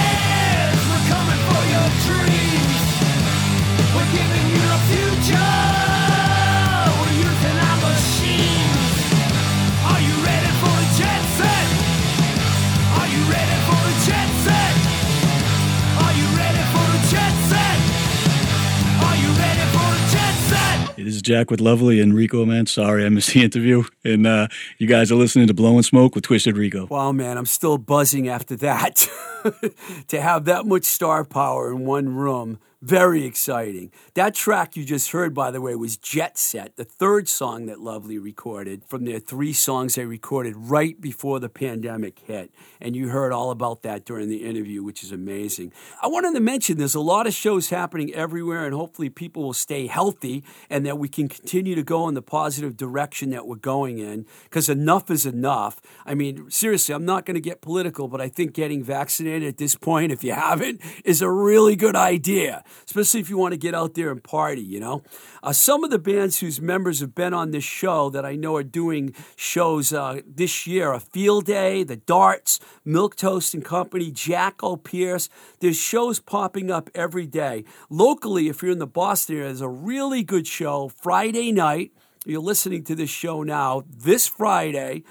[21.28, 22.67] Jack with Lovely and Rico, man.
[22.67, 23.84] Sorry I missed the interview.
[24.05, 24.47] And uh,
[24.78, 26.86] you guys are listening to Blowing Smoke with Twisted Rico.
[26.86, 29.09] Wow, man, I'm still buzzing after that.
[30.07, 33.91] to have that much star power in one room, very exciting.
[34.13, 37.81] That track you just heard, by the way, was Jet Set, the third song that
[37.81, 42.49] Lovely recorded from their three songs they recorded right before the pandemic hit.
[42.79, 45.73] And you heard all about that during the interview, which is amazing.
[46.01, 49.53] I wanted to mention there's a lot of shows happening everywhere, and hopefully people will
[49.53, 53.57] stay healthy and that we can continue to go in the positive direction that we're
[53.57, 55.81] going in because enough is enough.
[56.05, 59.57] I mean, seriously, I'm not going to get political, but I think getting vaccinated at
[59.57, 63.57] this point, if you haven't, is a really good idea, especially if you want to
[63.57, 65.03] get out there and party, you know?
[65.43, 68.55] Uh, some of the bands whose members have been on this show that I know
[68.55, 74.11] are doing shows uh, this year are Field Day, The Darts, Milk Toast and Company,
[74.11, 75.30] Jack O'Pierce.
[75.59, 77.63] There's shows popping up every day.
[77.89, 81.91] Locally, if you're in the Boston area, there's a really good show Friday night.
[82.25, 85.03] You're listening to this show now, this Friday.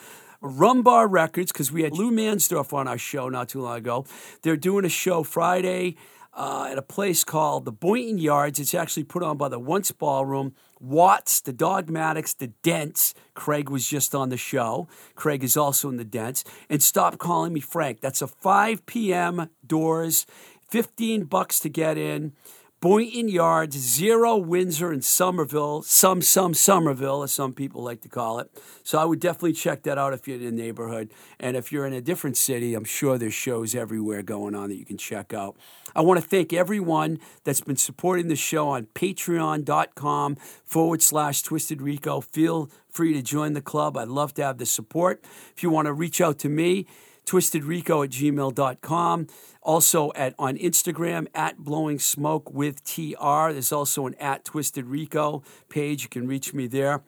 [0.42, 4.04] Rum Bar Records, because we had Lou Mansdorf on our show not too long ago.
[4.42, 5.96] They're doing a show Friday
[6.36, 8.60] uh, at a place called the Boynton Yards.
[8.60, 10.54] It's actually put on by the Once Ballroom.
[10.78, 13.14] Watts, the Dogmatics, the Dents.
[13.34, 14.86] Craig was just on the show.
[15.14, 16.44] Craig is also in the Dents.
[16.68, 18.00] And Stop Calling Me Frank.
[18.00, 19.48] That's a 5 p.m.
[19.66, 20.26] doors,
[20.68, 22.32] 15 bucks to get in.
[22.80, 25.80] Boynton Yards, Zero, Windsor, and Somerville.
[25.80, 28.50] Some, some, Somerville, as some people like to call it.
[28.82, 31.10] So I would definitely check that out if you're in the neighborhood.
[31.40, 34.76] And if you're in a different city, I'm sure there's shows everywhere going on that
[34.76, 35.56] you can check out.
[35.96, 41.80] I want to thank everyone that's been supporting the show on patreon.com forward slash twisted
[41.80, 42.20] rico.
[42.20, 43.96] Feel free to join the club.
[43.96, 45.24] I'd love to have the support.
[45.56, 46.86] If you want to reach out to me,
[47.24, 49.26] twistedrico at gmail.com.
[49.62, 53.52] Also at on Instagram at blowing smoke with TR.
[53.52, 56.02] There's also an at twisted rico page.
[56.02, 57.02] You can reach me there.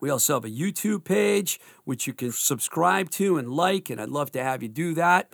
[0.00, 4.10] We also have a YouTube page, which you can subscribe to and like, and I'd
[4.10, 5.32] love to have you do that.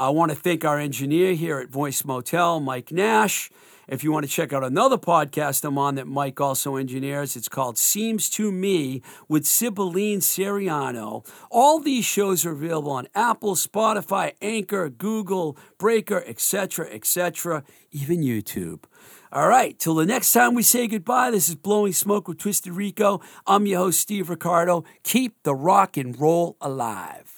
[0.00, 3.50] I want to thank our engineer here at Voice Motel, Mike Nash.
[3.88, 7.48] If you want to check out another podcast I'm on that Mike also engineers, it's
[7.48, 11.26] called Seems to Me with Sibylline Seriano.
[11.50, 18.84] All these shows are available on Apple, Spotify, Anchor, Google, Breaker, etc., etc., even YouTube.
[19.32, 22.72] All right, till the next time we say goodbye, this is Blowing Smoke with Twisted
[22.72, 23.20] Rico.
[23.48, 24.84] I'm your host, Steve Ricardo.
[25.02, 27.37] Keep the rock and roll alive.